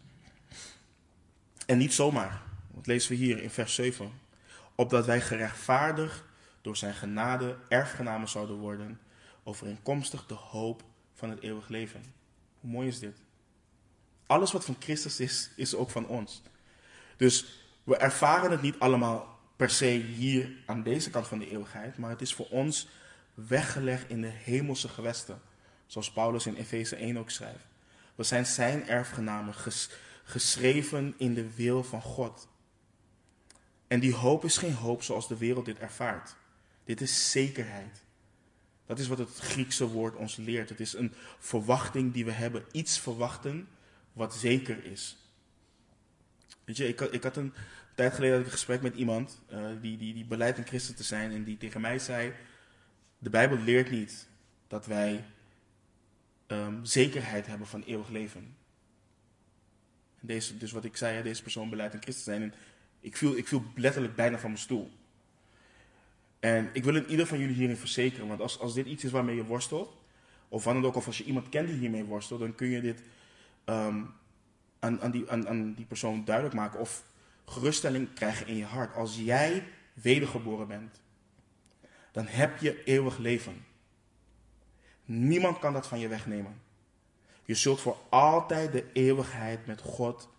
[1.66, 2.42] En niet zomaar,
[2.72, 4.12] wat lezen we hier in vers 7,
[4.76, 6.24] opdat wij gerechtvaardigd
[6.62, 9.00] door zijn genade erfgenamen zouden worden,
[9.44, 10.84] overeenkomstig de hoop
[11.14, 12.04] van het eeuwig leven.
[12.60, 13.22] Hoe mooi is dit?
[14.26, 16.42] Alles wat van Christus is, is ook van ons.
[17.18, 17.46] Dus
[17.84, 22.10] we ervaren het niet allemaal per se hier aan deze kant van de eeuwigheid, maar
[22.10, 22.88] het is voor ons
[23.48, 25.42] weggelegd in de hemelse gewesten.
[25.86, 27.68] Zoals Paulus in Efeze 1 ook schrijft.
[28.16, 29.54] We zijn zijn erfgenamen,
[30.24, 32.48] geschreven in de wil van God.
[33.88, 36.36] En die hoop is geen hoop zoals de wereld dit ervaart.
[36.84, 38.04] Dit is zekerheid.
[38.86, 40.70] Dat is wat het Griekse woord ons leert.
[40.70, 42.66] Het is een verwachting die we hebben.
[42.72, 43.68] Iets verwachten
[44.14, 45.18] wat zeker is.
[46.64, 47.54] Weet je, ik, ik had een
[47.96, 51.32] tijd geleden een gesprek met iemand uh, die, die, die beleidt een christen te zijn.
[51.32, 52.34] En die tegen mij zei,
[53.20, 54.28] de Bijbel leert niet
[54.68, 55.24] dat wij
[56.48, 58.56] um, zekerheid hebben van eeuwig leven.
[60.20, 62.42] Deze, dus wat ik zei, deze persoon beleidt een christen zijn.
[62.42, 62.54] En
[63.00, 64.92] ik viel, ik viel letterlijk bijna van mijn stoel.
[66.40, 69.12] En ik wil in ieder van jullie hierin verzekeren, want als, als dit iets is
[69.12, 69.98] waarmee je worstelt,
[70.48, 73.02] of ook, of als je iemand kent die hiermee worstelt, dan kun je dit
[73.66, 74.14] um,
[74.80, 77.04] aan, aan, die, aan, aan die persoon duidelijk maken of
[77.46, 78.96] geruststelling krijgen in je hart.
[78.96, 79.64] Als jij
[79.94, 81.02] wedergeboren bent,
[82.12, 83.66] dan heb je eeuwig leven.
[85.06, 86.62] Niemand kan dat van je wegnemen.
[87.44, 90.30] Je zult voor altijd de eeuwigheid met God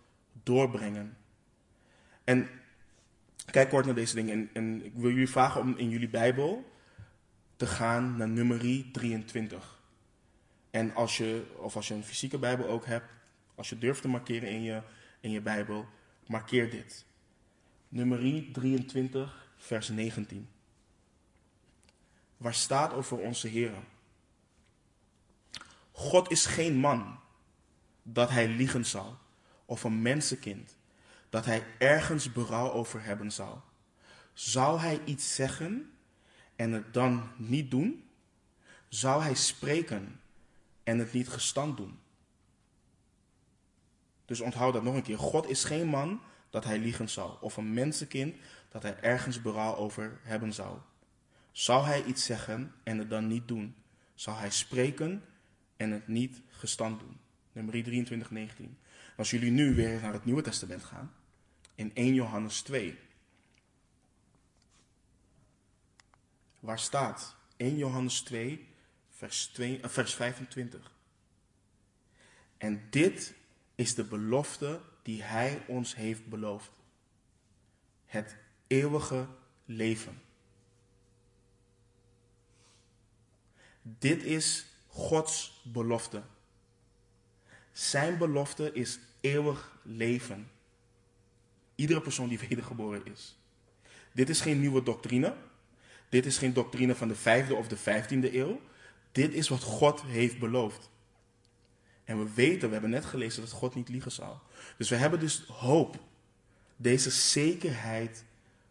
[0.43, 1.17] doorbrengen.
[2.23, 2.49] En
[3.45, 4.49] kijk kort naar deze dingen.
[4.53, 6.71] En, ik wil jullie vragen om in jullie Bijbel
[7.55, 9.79] te gaan naar nummerie 23.
[10.69, 13.09] En als je, of als je een fysieke Bijbel ook hebt,
[13.55, 14.81] als je durft te markeren in je,
[15.19, 15.85] in je Bijbel,
[16.27, 17.05] markeer dit.
[17.89, 20.47] Nummerie 23, vers 19
[22.41, 23.73] waar staat over onze Heer.
[25.91, 27.19] God is geen man
[28.03, 29.17] dat hij liegen zal,
[29.65, 30.77] of een mensenkind
[31.29, 33.57] dat hij ergens berouw over hebben zou.
[34.33, 35.93] Zou hij iets zeggen
[36.55, 38.09] en het dan niet doen?
[38.87, 40.21] Zou hij spreken
[40.83, 41.99] en het niet gestand doen?
[44.25, 45.19] Dus onthoud dat nog een keer.
[45.19, 48.35] God is geen man dat hij liegen zou, of een mensenkind
[48.69, 50.77] dat hij ergens berouw over hebben zou.
[51.51, 53.75] Zou hij iets zeggen en het dan niet doen?
[54.13, 55.23] Zou hij spreken
[55.77, 57.19] en het niet gestand doen?
[57.51, 58.77] Nummer 23, 19.
[59.17, 61.13] Als jullie nu weer naar het Nieuwe Testament gaan,
[61.75, 62.99] in 1 Johannes 2.
[66.59, 68.67] Waar staat 1 Johannes 2,
[69.09, 70.91] vers, 2, vers 25.
[72.57, 73.33] En dit
[73.75, 76.71] is de belofte die Hij ons heeft beloofd.
[78.05, 78.35] Het
[78.67, 79.27] eeuwige
[79.65, 80.21] leven.
[83.81, 86.23] Dit is Gods belofte.
[87.71, 90.51] Zijn belofte is eeuwig leven.
[91.75, 93.37] Iedere persoon die wedergeboren is.
[94.11, 95.35] Dit is geen nieuwe doctrine.
[96.09, 98.61] Dit is geen doctrine van de vijfde of de vijftiende eeuw.
[99.11, 100.89] Dit is wat God heeft beloofd.
[102.03, 104.41] En we weten, we hebben net gelezen dat God niet liegen zal.
[104.77, 105.99] Dus we hebben dus hoop.
[106.75, 108.23] Deze zekerheid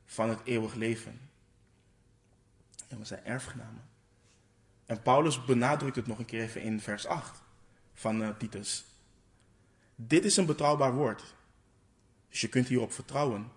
[0.04, 1.20] van het eeuwig leven.
[2.88, 3.89] En we zijn erfgenamen.
[4.91, 7.43] En Paulus benadrukt het nog een keer even in vers 8
[7.95, 8.84] van uh, Titus.
[9.95, 11.34] Dit is een betrouwbaar woord.
[12.28, 13.51] Dus je kunt hierop vertrouwen.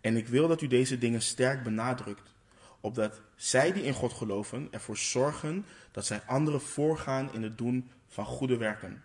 [0.00, 2.34] En ik wil dat u deze dingen sterk benadrukt,
[2.80, 7.90] opdat zij die in God geloven ervoor zorgen dat zij anderen voorgaan in het doen
[8.08, 9.02] van goede werken.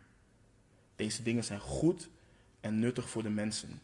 [0.95, 2.09] Deze dingen zijn goed
[2.59, 3.81] en nuttig voor de mensen.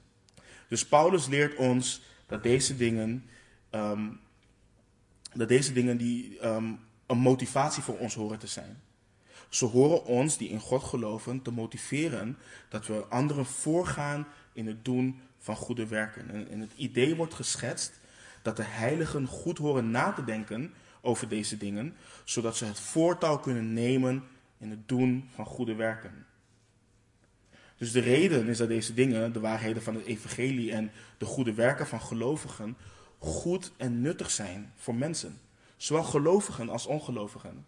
[0.67, 3.29] Dus Paulus leert ons dat deze dingen,
[3.69, 4.09] ehm,
[5.33, 8.81] dat deze dingen die, um, een motivatie voor ons horen te zijn.
[9.49, 12.37] Ze horen ons, die in God geloven, te motiveren
[12.69, 16.49] dat we anderen voorgaan in het doen van goede werken.
[16.49, 17.99] En het idee wordt geschetst
[18.41, 23.37] dat de heiligen goed horen na te denken over deze dingen, zodat ze het voortouw
[23.37, 24.23] kunnen nemen
[24.57, 26.25] in het doen van goede werken.
[27.77, 31.53] Dus de reden is dat deze dingen, de waarheden van het evangelie en de goede
[31.53, 32.77] werken van gelovigen,
[33.17, 35.39] goed en nuttig zijn voor mensen.
[35.83, 37.65] Zowel gelovigen als ongelovigen.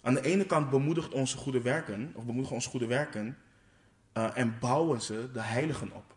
[0.00, 3.38] Aan de ene kant bemoedigt onze goede werken, of bemoedigen onze goede werken,
[4.14, 6.14] uh, en bouwen ze de heiligen op.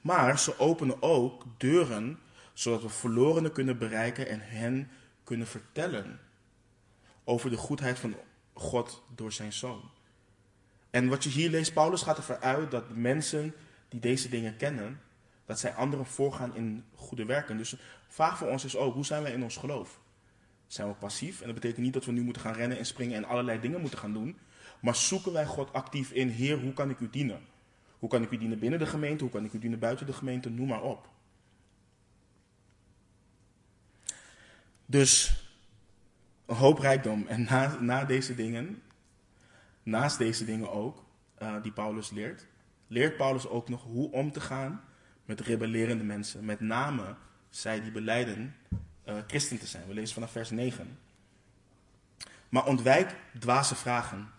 [0.00, 2.18] Maar ze openen ook deuren
[2.52, 4.90] zodat we verlorenen kunnen bereiken en hen
[5.24, 6.20] kunnen vertellen
[7.24, 8.14] over de goedheid van
[8.52, 9.90] God door zijn zoon.
[10.90, 13.54] En wat je hier leest, Paulus gaat ervoor uit dat mensen
[13.88, 15.00] die deze dingen kennen,
[15.50, 17.56] dat zij anderen voorgaan in goede werken.
[17.56, 17.76] Dus
[18.08, 20.00] vraag voor ons is ook, hoe zijn wij in ons geloof?
[20.66, 21.40] Zijn we passief?
[21.40, 23.80] En dat betekent niet dat we nu moeten gaan rennen en springen en allerlei dingen
[23.80, 24.38] moeten gaan doen.
[24.80, 27.40] Maar zoeken wij God actief in, Heer, hoe kan ik u dienen?
[27.98, 29.22] Hoe kan ik u dienen binnen de gemeente?
[29.22, 30.50] Hoe kan ik u dienen buiten de gemeente?
[30.50, 31.08] Noem maar op.
[34.86, 35.42] Dus
[36.46, 37.26] een hoop rijkdom.
[37.26, 38.82] En na, na deze dingen,
[39.82, 41.04] naast deze dingen ook,
[41.42, 42.46] uh, die Paulus leert,
[42.86, 44.88] leert Paulus ook nog hoe om te gaan
[45.30, 46.44] met rebellerende mensen.
[46.44, 47.14] Met name
[47.50, 48.56] zij die beleiden
[49.08, 49.86] uh, christen te zijn.
[49.86, 50.98] We lezen vanaf vers 9.
[52.48, 54.30] Maar ontwijk dwaze vragen.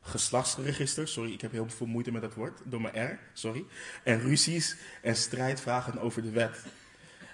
[0.00, 3.64] Geslachtsregister, sorry, ik heb heel veel moeite met dat woord, door mijn R, sorry.
[4.04, 6.64] En ruzies en strijdvragen over de wet.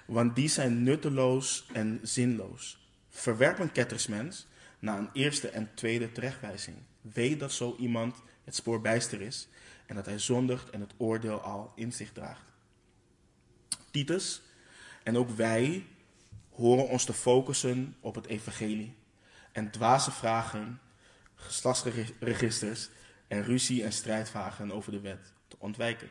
[0.05, 2.89] Want die zijn nutteloos en zinloos.
[3.11, 4.47] Verwerp een kettersmens
[4.79, 6.77] na een eerste en tweede terechtwijzing.
[7.01, 9.49] Weet dat zo iemand het spoor bijster is
[9.87, 12.54] en dat hij zondigt en het oordeel al in zich draagt.
[13.95, 14.43] Titus
[15.03, 15.87] en ook wij
[16.51, 18.95] horen ons te focussen op het evangelie
[19.53, 20.81] en dwaze vragen,
[21.35, 22.91] geslachtsregisters
[23.29, 26.09] en ruzie en strijdvragen over de wet te ontwijken.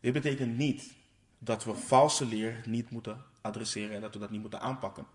[0.00, 0.94] Dit betekent niet
[1.38, 5.06] dat we valse leer niet moeten adresseren en dat we dat niet moeten aanpakken.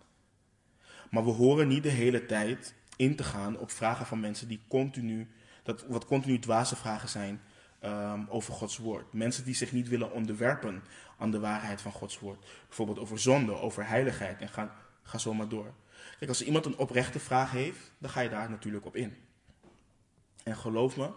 [1.09, 4.61] Maar we horen niet de hele tijd in te gaan op vragen van mensen die
[4.67, 5.31] continu,
[5.63, 7.41] dat wat continu dwaze vragen zijn
[7.83, 9.13] um, over Gods woord.
[9.13, 10.83] Mensen die zich niet willen onderwerpen
[11.21, 12.45] aan de waarheid van Gods woord.
[12.67, 15.73] Bijvoorbeeld over zonde, over heiligheid en ga, ga zo maar door.
[16.17, 19.15] Kijk, als iemand een oprechte vraag heeft, dan ga je daar natuurlijk op in.
[20.43, 21.09] En geloof me,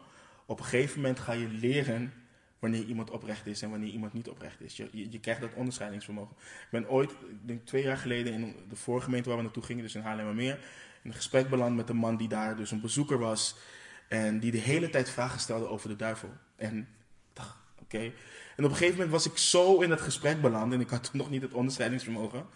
[0.46, 2.12] op een gegeven moment ga je leren
[2.58, 4.76] wanneer iemand oprecht is en wanneer iemand niet oprecht is.
[4.76, 6.36] Je, je, krijgt dat onderscheidingsvermogen.
[6.40, 9.62] Ik ben ooit, ik denk twee jaar geleden, in de vorige gemeente waar we naartoe
[9.62, 10.58] gingen, dus in Haarlemmermeer,
[11.02, 13.56] in een gesprek beland met een man die daar dus een bezoeker was.
[14.08, 16.32] En die de hele tijd vragen stelde over de duivel.
[16.56, 16.88] En
[17.32, 18.12] dacht, oké.
[18.56, 21.10] En op een gegeven moment was ik zo in het gesprek beland, en ik had
[21.14, 22.46] nog niet het onderscheidingsvermogen,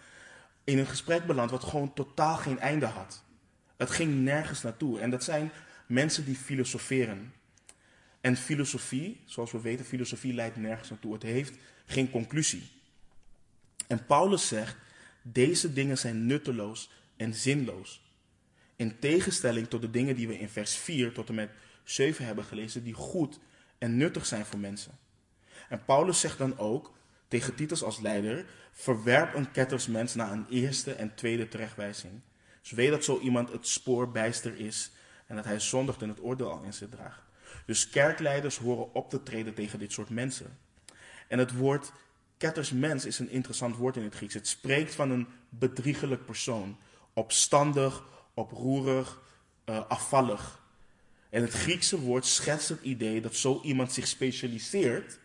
[0.63, 3.23] in een gesprek beland wat gewoon totaal geen einde had.
[3.77, 4.99] Het ging nergens naartoe.
[4.99, 5.51] En dat zijn
[5.85, 7.33] mensen die filosoferen.
[8.21, 11.13] En filosofie, zoals we weten, filosofie leidt nergens naartoe.
[11.13, 12.69] Het heeft geen conclusie.
[13.87, 14.75] En Paulus zegt,
[15.21, 18.01] deze dingen zijn nutteloos en zinloos.
[18.75, 21.49] In tegenstelling tot de dingen die we in vers 4 tot en met
[21.83, 23.39] 7 hebben gelezen, die goed
[23.77, 24.97] en nuttig zijn voor mensen.
[25.69, 26.93] En Paulus zegt dan ook
[27.27, 32.21] tegen Titus als leider, verwerp een kettersmens na een eerste en tweede terechtwijzing.
[32.61, 34.91] Dus weet dat zo iemand het spoor bijster is
[35.27, 37.21] en dat hij zondigt en het oordeel al in zich draagt.
[37.65, 40.57] Dus kerkleiders horen op te treden tegen dit soort mensen.
[41.27, 41.91] En het woord
[42.37, 44.33] kettersmens is een interessant woord in het Grieks.
[44.33, 46.77] Het spreekt van een bedriegelijk persoon.
[47.13, 48.03] Opstandig,
[48.33, 49.21] oproerig,
[49.65, 50.61] uh, afvallig.
[51.29, 55.19] En het Griekse woord schetst het idee dat zo iemand zich specialiseert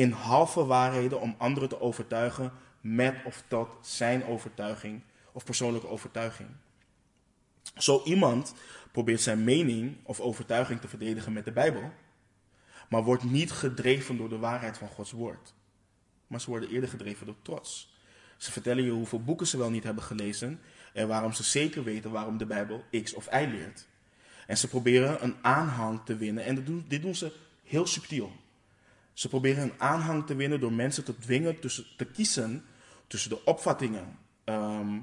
[0.00, 6.48] in halve waarheden om anderen te overtuigen met of tot zijn overtuiging of persoonlijke overtuiging.
[7.76, 8.54] Zo iemand
[8.92, 11.92] probeert zijn mening of overtuiging te verdedigen met de Bijbel,
[12.88, 15.54] maar wordt niet gedreven door de waarheid van Gods woord.
[16.26, 17.94] Maar ze worden eerder gedreven door trots.
[18.36, 20.60] Ze vertellen je hoeveel boeken ze wel niet hebben gelezen
[20.92, 23.86] en waarom ze zeker weten waarom de Bijbel X of Y leert.
[24.46, 27.32] En ze proberen een aanhang te winnen en dit doen, ze
[27.64, 28.32] heel subtiel.
[29.12, 32.64] Ze proberen een aanhang te winnen door mensen te dwingen tussen, te kiezen
[33.06, 34.98] tussen de opvattingen ehm,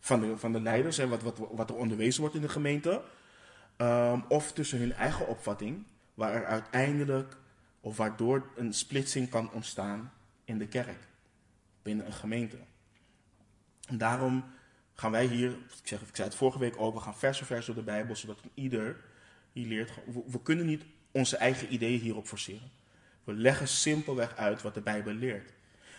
[0.00, 3.02] van, de, van de leiders, hè, wat, wat, wat er onderwezen wordt in de gemeente,
[3.78, 5.84] um, of tussen hun eigen opvatting,
[6.14, 7.36] waar er uiteindelijk
[7.80, 10.12] of waardoor een splitsing kan ontstaan
[10.44, 11.08] in de kerk,
[11.82, 12.56] binnen een gemeente.
[13.86, 14.44] En daarom
[14.94, 17.46] gaan wij hier, ik, zeg, ik zei het vorige week ook, we gaan vers voor
[17.46, 19.04] vers door de Bijbel, zodat ieder
[19.52, 19.90] hier leert.
[20.06, 22.70] We, we kunnen niet onze eigen ideeën hierop forceren.
[23.28, 25.52] We leggen simpelweg uit wat de Bijbel leert.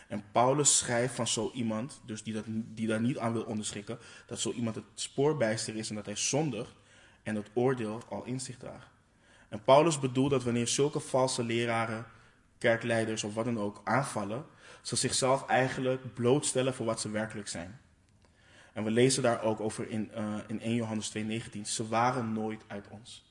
[0.07, 3.99] En Paulus schrijft van zo iemand, dus die, dat, die daar niet aan wil onderschikken,
[4.25, 6.75] dat zo iemand het spoorbijster is en dat hij zondigt
[7.23, 8.87] en het oordeel al in zich draagt.
[9.49, 12.05] En Paulus bedoelt dat wanneer zulke valse leraren,
[12.57, 14.45] kerkleiders of wat dan ook aanvallen,
[14.81, 17.79] ze zichzelf eigenlijk blootstellen voor wat ze werkelijk zijn.
[18.73, 21.61] En we lezen daar ook over in, uh, in 1 Johannes 2,19.
[21.61, 23.23] Ze waren nooit uit ons.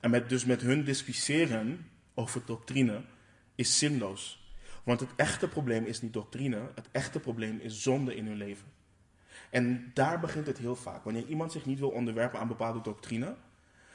[0.00, 3.02] En met, dus met hun discussiëren over doctrine
[3.54, 4.54] is zinloos.
[4.82, 8.66] Want het echte probleem is niet doctrine, het echte probleem is zonde in hun leven.
[9.50, 11.04] En daar begint het heel vaak.
[11.04, 13.34] Wanneer iemand zich niet wil onderwerpen aan bepaalde doctrine,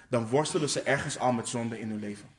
[0.10, 2.30] dan worstelen ze ergens al met zonde in hun leven.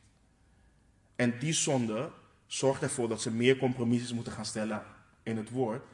[1.16, 2.10] En die zonde
[2.46, 4.82] zorgt ervoor dat ze meer compromissen moeten gaan stellen
[5.22, 5.84] in het woord.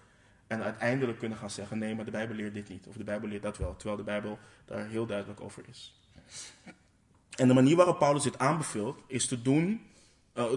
[0.46, 2.86] En uiteindelijk kunnen gaan zeggen: nee, maar de Bijbel leert dit niet.
[2.86, 3.76] Of de Bijbel leert dat wel.
[3.76, 6.00] Terwijl de Bijbel daar heel duidelijk over is.
[7.36, 9.80] En de manier waarop Paulus dit aanbeveelt, is te doen
[10.34, 10.52] uh,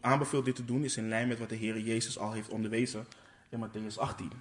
[0.00, 3.06] aanbeveelt dit te doen is in lijn met wat de Heer Jezus al heeft onderwezen
[3.48, 4.32] in Matthäus 18.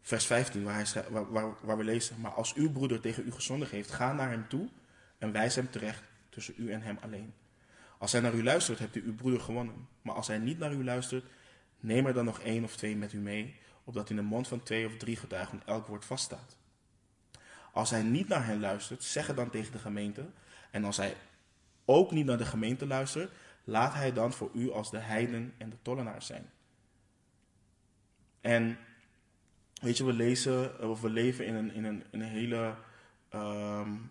[0.00, 3.32] Vers 15, waar, hij waar, waar, waar, we lezen: Maar als uw broeder tegen u
[3.32, 4.68] gezondigd heeft, ga naar hem toe
[5.18, 7.32] en wijs hem terecht tussen u en hem alleen.
[7.98, 9.88] Als hij naar u luistert, hebt u uw broeder gewonnen.
[10.02, 11.24] Maar als hij niet naar u luistert,
[11.80, 14.62] neem er dan nog één of twee met u mee, opdat in de mond van
[14.62, 16.56] twee of drie getuigen elk woord vaststaat.
[17.72, 20.26] Als hij niet naar hen luistert, zeg het dan tegen de gemeente.
[20.70, 21.16] En als hij
[21.84, 23.32] ook niet naar de gemeente luistert,
[23.64, 26.50] laat hij dan voor u als de heiden en de tollenaars zijn.
[28.40, 28.78] En
[29.80, 30.60] weet je, we lezen,
[31.00, 32.74] we leven in een, in een, in een hele,
[33.34, 34.10] um,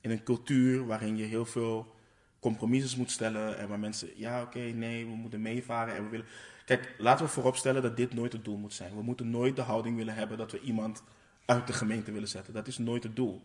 [0.00, 1.94] in een cultuur waarin je heel veel
[2.40, 6.26] compromises moet stellen en waar mensen, ja oké, nee, we moeten meevaren en we willen...
[6.64, 8.94] Kijk, laten we vooropstellen dat dit nooit het doel moet zijn.
[8.94, 11.02] We moeten nooit de houding willen hebben dat we iemand
[11.48, 12.54] uit de gemeente willen zetten.
[12.54, 13.42] Dat is nooit het doel.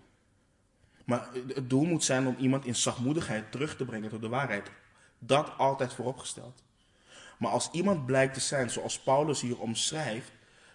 [1.06, 4.72] Maar het doel moet zijn om iemand in zachtmoedigheid terug te brengen tot de waarheid.
[5.20, 6.64] Dat altijd vooropgesteld.
[7.40, 10.32] Maar als iemand blijkt te zijn zoals Paulus hier omschrijft,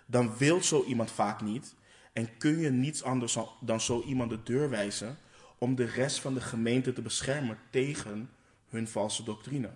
[0.07, 1.75] dan wil zo iemand vaak niet.
[2.13, 5.19] En kun je niets anders dan zo iemand de deur wijzen
[5.59, 8.31] om de rest van de gemeente te beschermen tegen
[8.69, 9.71] hun valse doctrine.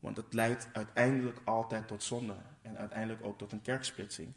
[0.00, 4.32] Want het leidt uiteindelijk altijd tot zonde en uiteindelijk ook tot een kerksplitsing.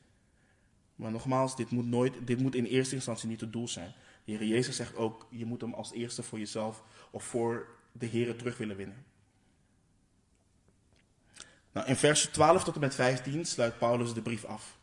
[1.01, 3.93] Maar nogmaals, dit moet, nooit, dit moet in eerste instantie niet het doel zijn.
[4.25, 8.05] De Heer Jezus zegt ook, je moet hem als eerste voor jezelf of voor de
[8.05, 9.05] Heer terug willen winnen.
[11.71, 14.77] Nou, in vers 12 tot en met 15 sluit Paulus de brief af.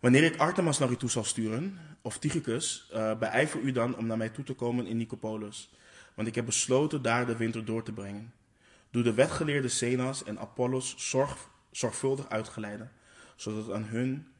[0.00, 4.06] Wanneer ik Artemas naar u toe zal sturen, of Tychicus, uh, beijver u dan om
[4.06, 5.70] naar mij toe te komen in Nicopolis,
[6.14, 8.32] want ik heb besloten daar de winter door te brengen.
[8.90, 12.92] Doe de wetgeleerde Zenas en Apollos zorg, zorgvuldig uitgeleiden,
[13.36, 14.33] zodat, aan hun,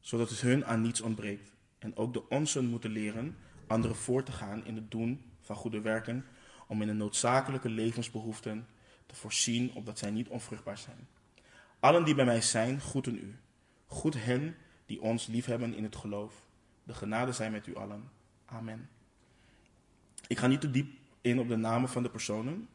[0.00, 3.36] zodat het hun aan niets ontbreekt en ook de onsen moeten leren
[3.70, 6.26] anderen voor te gaan in het doen van goede werken,
[6.66, 8.66] om in de noodzakelijke levensbehoeften
[9.06, 11.08] te voorzien, opdat zij niet onvruchtbaar zijn.
[11.80, 13.38] Allen die bij mij zijn, groeten u.
[13.86, 16.42] Goed hen die ons liefhebben in het geloof.
[16.82, 18.10] De genade zij met u allen.
[18.44, 18.88] Amen.
[20.26, 22.68] Ik ga niet te diep in op de namen van de personen,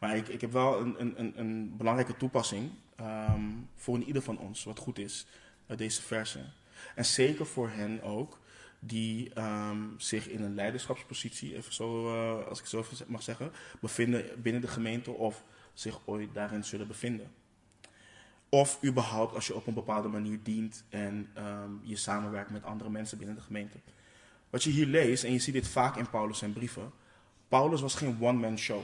[0.00, 4.64] maar ik, ik heb wel een, een, een belangrijke toepassing ehm, voor ieder van ons,
[4.64, 5.26] wat goed is,
[5.66, 6.52] uit deze versen.
[6.94, 8.38] En zeker voor hen ook,
[8.78, 14.42] die ehm, zich in een leiderschapspositie, even zo, uh, als ik zo mag zeggen, bevinden
[14.42, 17.30] binnen de gemeente of zich ooit daarin zullen bevinden.
[18.48, 22.90] Of überhaupt als je op een bepaalde manier dient en ehm, je samenwerkt met andere
[22.90, 23.78] mensen binnen de gemeente.
[24.50, 26.92] Wat je hier leest, en je ziet dit vaak in Paulus zijn brieven,
[27.48, 28.82] Paulus was geen one-man show.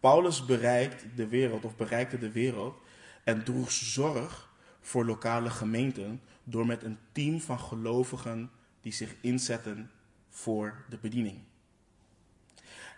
[0.00, 2.80] Paulus bereikt de wereld of bereikte de wereld
[3.24, 4.47] en droeg zorg
[4.88, 9.90] voor lokale gemeenten door met een team van gelovigen die zich inzetten
[10.28, 11.38] voor de bediening.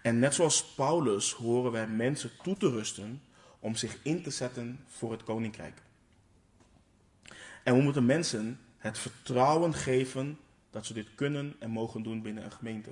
[0.03, 3.23] En net zoals Paulus horen wij mensen toe te rusten
[3.59, 5.83] om zich in te zetten voor het koninkrijk.
[7.63, 10.39] En we moeten mensen het vertrouwen geven
[10.71, 12.91] dat ze dit kunnen en mogen doen binnen een gemeente.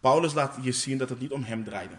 [0.00, 1.96] Paulus laat je zien dat het niet om hem draaide,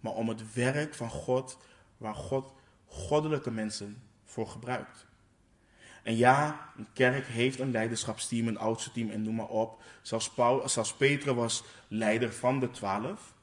[0.00, 1.58] maar om het werk van God,
[1.96, 2.52] waar God
[2.86, 5.06] goddelijke mensen voor gebruikt.
[6.02, 9.82] En ja, een kerk heeft een leiderschapsteam, een oudste team en noem maar op.
[10.02, 13.34] Zelfs, Paul, zelfs Peter was leider van de twaalf.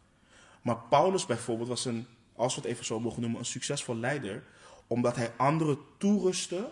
[0.62, 4.44] Maar Paulus bijvoorbeeld was een, als we het even zo mogen noemen, een succesvol leider.
[4.88, 6.72] Omdat hij anderen toerustte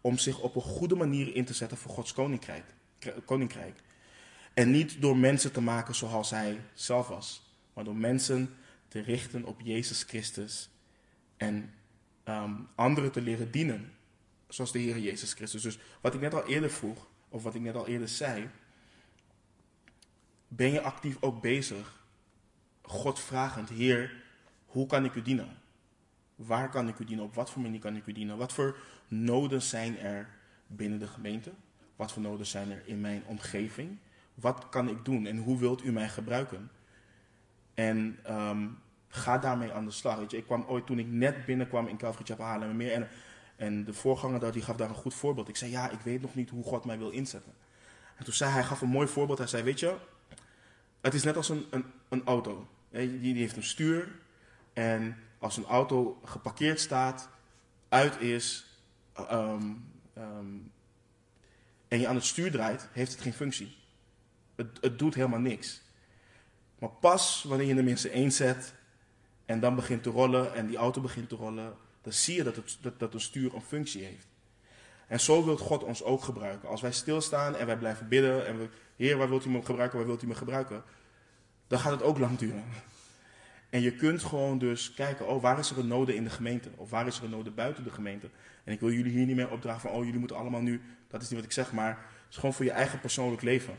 [0.00, 2.64] om zich op een goede manier in te zetten voor Gods koninkrijk.
[3.24, 3.82] koninkrijk.
[4.54, 7.42] En niet door mensen te maken zoals hij zelf was.
[7.72, 8.56] Maar door mensen
[8.88, 10.70] te richten op Jezus Christus.
[11.36, 11.74] En
[12.28, 13.92] um, anderen te leren dienen
[14.48, 15.62] zoals de Heer Jezus Christus.
[15.62, 18.48] Dus wat ik net al eerder vroeg, of wat ik net al eerder zei,
[20.48, 22.04] ben je actief ook bezig,
[22.82, 24.24] God vragend, Heer,
[24.66, 25.58] hoe kan ik u dienen?
[26.34, 27.24] Waar kan ik u dienen?
[27.24, 28.36] Op wat voor manier kan ik u dienen?
[28.36, 30.28] Wat voor noden zijn er
[30.66, 31.52] binnen de gemeente?
[31.96, 33.98] Wat voor noden zijn er in mijn omgeving?
[34.34, 36.70] Wat kan ik doen en hoe wilt u mij gebruiken?
[37.74, 38.78] En um,
[39.16, 40.18] ga daarmee aan de slag.
[40.18, 43.08] Weet je, ik kwam ooit toen ik net binnenkwam in Calvary Chapel Haarlem meer en
[43.56, 45.48] en de voorganger daar, die gaf daar een goed voorbeeld.
[45.48, 47.52] Ik zei, ja, ik weet nog niet hoe God mij wil inzetten.
[48.16, 49.38] En toen zei hij, gaf een mooi voorbeeld.
[49.38, 49.96] Hij zei, weet je,
[51.00, 52.68] het is net als een, een, een auto.
[52.90, 54.08] Die, die heeft een stuur.
[54.72, 57.28] En als een auto geparkeerd staat,
[57.88, 58.66] uit is,
[59.30, 59.84] um,
[60.18, 60.72] um,
[61.88, 63.76] en je aan het stuur draait, heeft het geen functie.
[64.54, 65.82] Het, het doet helemaal niks.
[66.78, 68.74] Maar pas wanneer je in zijn één zet
[69.46, 72.56] en dan begint te rollen en die auto begint te rollen, dan zie je dat,
[72.56, 74.26] het, dat, dat een stuur een functie heeft.
[75.06, 76.68] En zo wil God ons ook gebruiken.
[76.68, 79.98] Als wij stilstaan en wij blijven bidden en we, Heer, waar wilt u me gebruiken,
[79.98, 80.82] waar wilt u me gebruiken?
[81.66, 82.64] Dan gaat het ook lang duren.
[83.70, 86.68] En je kunt gewoon dus kijken, oh, waar is er een nood in de gemeente?
[86.76, 88.30] Of waar is er een nood buiten de gemeente?
[88.64, 91.22] En ik wil jullie hier niet meer opdragen van, oh, jullie moeten allemaal nu, dat
[91.22, 93.74] is niet wat ik zeg, maar het is gewoon voor je eigen persoonlijk leven.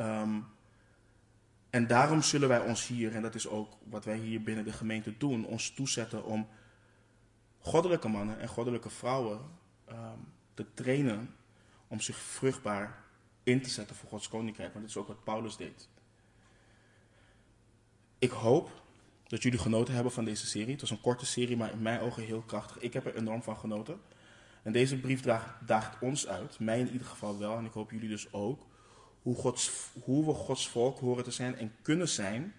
[0.00, 0.46] Um,
[1.76, 4.72] en daarom zullen wij ons hier, en dat is ook wat wij hier binnen de
[4.72, 6.48] gemeente doen, ons toezetten om
[7.58, 9.40] goddelijke mannen en goddelijke vrouwen
[9.90, 11.34] um, te trainen
[11.88, 13.04] om zich vruchtbaar
[13.42, 14.72] in te zetten voor Gods koninkrijk.
[14.72, 15.88] Want dit is ook wat Paulus deed.
[18.18, 18.82] Ik hoop
[19.26, 20.72] dat jullie genoten hebben van deze serie.
[20.72, 22.78] Het was een korte serie, maar in mijn ogen heel krachtig.
[22.78, 24.00] Ik heb er enorm van genoten.
[24.62, 25.22] En deze brief
[25.66, 28.66] daagt ons uit, mij in ieder geval wel, en ik hoop jullie dus ook,
[29.26, 32.54] hoe, Gods, hoe we Gods volk horen te zijn en kunnen zijn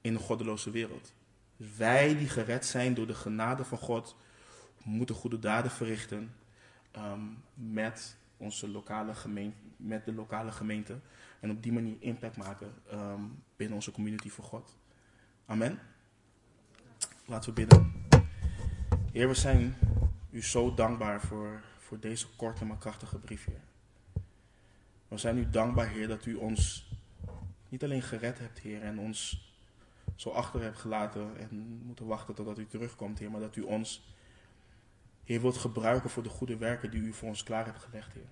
[0.00, 1.12] in een goddeloze wereld.
[1.56, 4.16] Dus wij die gered zijn door de genade van God,
[4.82, 6.34] moeten goede daden verrichten
[6.90, 7.20] ehm,
[7.54, 10.98] met, onze lokale gemeente, met de lokale gemeente.
[11.40, 13.22] En op die manier impact maken ehm,
[13.56, 14.76] binnen onze community voor God.
[15.46, 15.78] Amen.
[17.26, 17.92] Laten we bidden.
[19.12, 19.76] Heer, we zijn
[20.30, 23.69] u zo dankbaar voor, voor deze korte maar krachtige brief, Heer.
[25.10, 26.90] We zijn u dankbaar, Heer, dat u ons
[27.68, 29.48] niet alleen gered hebt, Heer, en ons
[30.14, 33.30] zo achter hebt gelaten en moeten wachten totdat u terugkomt, Heer.
[33.30, 34.14] Maar dat u ons,
[35.24, 38.28] Heer, wilt gebruiken voor de goede werken die u voor ons klaar hebt gelegd, Heer.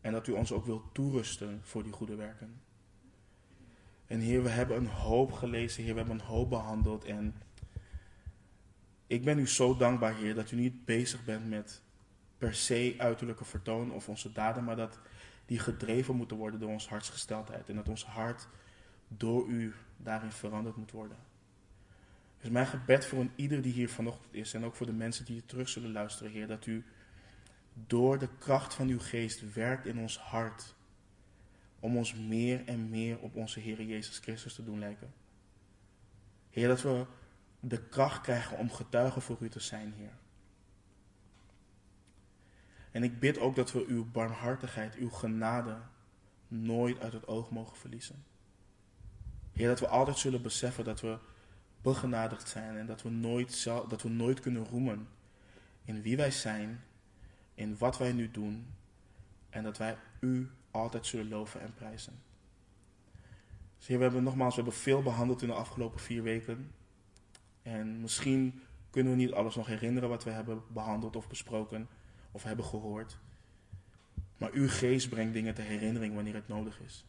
[0.00, 2.60] En dat u ons ook wilt toerusten voor die goede werken.
[4.06, 7.04] En Heer, we hebben een hoop gelezen, Heer, we hebben een hoop behandeld.
[7.04, 7.34] En
[9.06, 11.82] ik ben u zo dankbaar, Heer, dat u niet bezig bent met
[12.38, 14.98] per se uiterlijke vertoon of onze daden, maar dat
[15.48, 17.68] die gedreven moeten worden door ons hartsgesteldheid.
[17.68, 18.48] En dat ons hart
[19.08, 21.16] door u daarin veranderd moet worden.
[22.40, 25.24] Dus mijn gebed voor een ieder die hier vanochtend is en ook voor de mensen
[25.24, 26.84] die hier terug zullen luisteren, Heer, dat u
[27.72, 30.74] door de kracht van uw geest werkt in ons hart
[31.80, 35.12] om ons meer en meer op onze Heer Jezus Christus te doen lijken.
[36.50, 37.06] Heer, dat we
[37.60, 40.12] de kracht krijgen om getuigen voor u te zijn, Heer.
[42.90, 45.76] En ik bid ook dat we uw barmhartigheid, uw genade
[46.48, 48.24] nooit uit het oog mogen verliezen.
[49.52, 51.18] Heer, dat we altijd zullen beseffen dat we
[51.82, 55.08] begenadigd zijn en dat we nooit, dat we nooit kunnen roemen
[55.84, 56.84] in wie wij zijn,
[57.54, 58.66] in wat wij nu doen
[59.50, 62.22] en dat wij U altijd zullen loven en prijzen.
[63.76, 66.72] Dus Heer, we hebben nogmaals, we hebben veel behandeld in de afgelopen vier weken.
[67.62, 71.88] En misschien kunnen we niet alles nog herinneren wat we hebben behandeld of besproken
[72.30, 73.18] of hebben gehoord.
[74.36, 77.04] Maar uw geest brengt dingen ter herinnering wanneer het nodig is.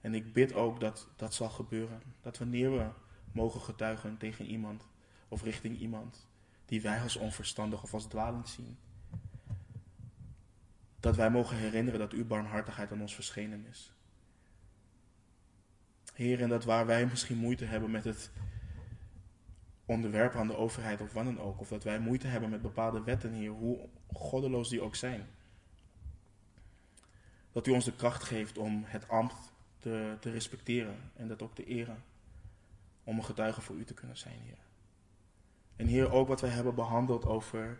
[0.00, 2.02] En ik bid ook dat dat zal gebeuren.
[2.20, 2.88] Dat wanneer we
[3.32, 4.86] mogen getuigen tegen iemand
[5.28, 6.28] of richting iemand
[6.70, 8.78] die wij als onverstandig of als dwalend zien,
[11.00, 13.92] dat wij mogen herinneren dat uw barmhartigheid aan ons verschenen is.
[16.14, 18.30] Heer, en dat waar wij misschien moeite hebben met het
[19.90, 23.32] onderwerpen aan de overheid of wat ook, of dat wij moeite hebben met bepaalde wetten,
[23.32, 25.26] Heer, hoe goddeloos die ook zijn,
[27.52, 31.54] dat u ons de kracht geeft om het ambt te, te respecteren en dat ook
[31.54, 32.02] te eren.
[33.04, 34.58] Om een getuige voor u te kunnen zijn, Heer.
[35.76, 37.78] En Heer, ook wat wij hebben behandeld over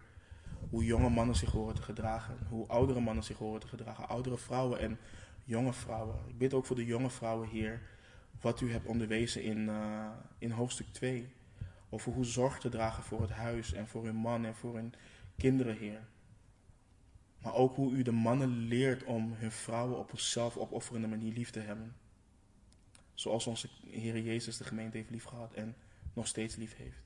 [0.71, 4.39] hoe jonge mannen zich horen te gedragen, hoe oudere mannen zich horen te gedragen, oudere
[4.39, 4.99] vrouwen en
[5.45, 6.17] jonge vrouwen.
[6.29, 7.81] Ik bid ook voor de jonge vrouwen, Heer,
[8.41, 10.07] wat u hebt onderwezen in, uh,
[10.39, 11.29] in hoofdstuk 2.
[11.91, 14.95] Over hoe zorg te dragen voor het huis en voor hun man en voor hun
[15.37, 16.09] kinderen, Heer.
[17.43, 21.51] Maar ook hoe u de mannen leert om hun vrouwen op een zelfopofferende manier lief
[21.51, 21.97] te hebben.
[23.15, 25.77] Zoals onze Heer Jezus de gemeente heeft liefgehad en
[26.13, 27.03] nog steeds lief heeft.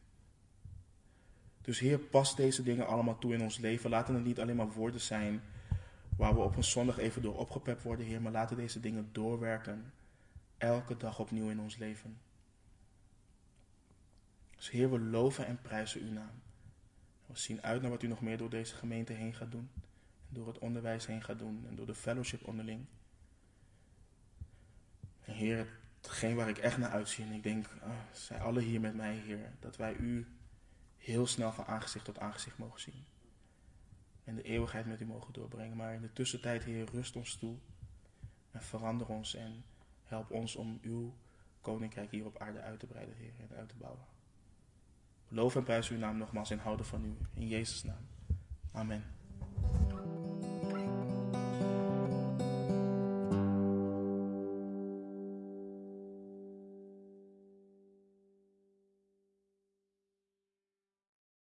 [1.61, 3.91] Dus Heer, pas deze dingen allemaal toe in ons leven.
[3.91, 5.43] Laten het niet alleen maar woorden zijn
[6.17, 8.23] waar we op een zondag even door opgepept worden, Heer.
[8.23, 9.93] Maar laten deze dingen doorwerken.
[10.59, 12.19] Elke dag opnieuw in ons leven.
[14.65, 16.43] Dus Heer, we loven en prijzen uw naam.
[17.27, 19.71] We zien uit naar wat u nog meer door deze gemeente heen gaat doen
[20.29, 22.87] door het onderwijs heen gaat doen en door de fellowship onderling.
[25.21, 28.81] En Heer, hetgeen waar ik echt naar uitzie, en ik denk, ah, zij alle hier
[28.81, 30.27] met mij, Heer, dat wij U
[30.97, 33.05] heel snel van aangezicht tot aangezicht mogen zien.
[34.25, 35.77] En de eeuwigheid met U mogen doorbrengen.
[35.77, 37.57] Maar in de tussentijd, Heer, rust ons toe
[38.51, 39.65] en verander ons en
[40.05, 41.15] help ons om Uw
[41.61, 44.14] koninkrijk hier op aarde uit te breiden, Heer, en uit te bouwen.
[45.35, 47.17] Loof en prijs uw naam nogmaals en houden van u.
[47.35, 48.07] In Jezus' naam.
[48.73, 49.05] Amen.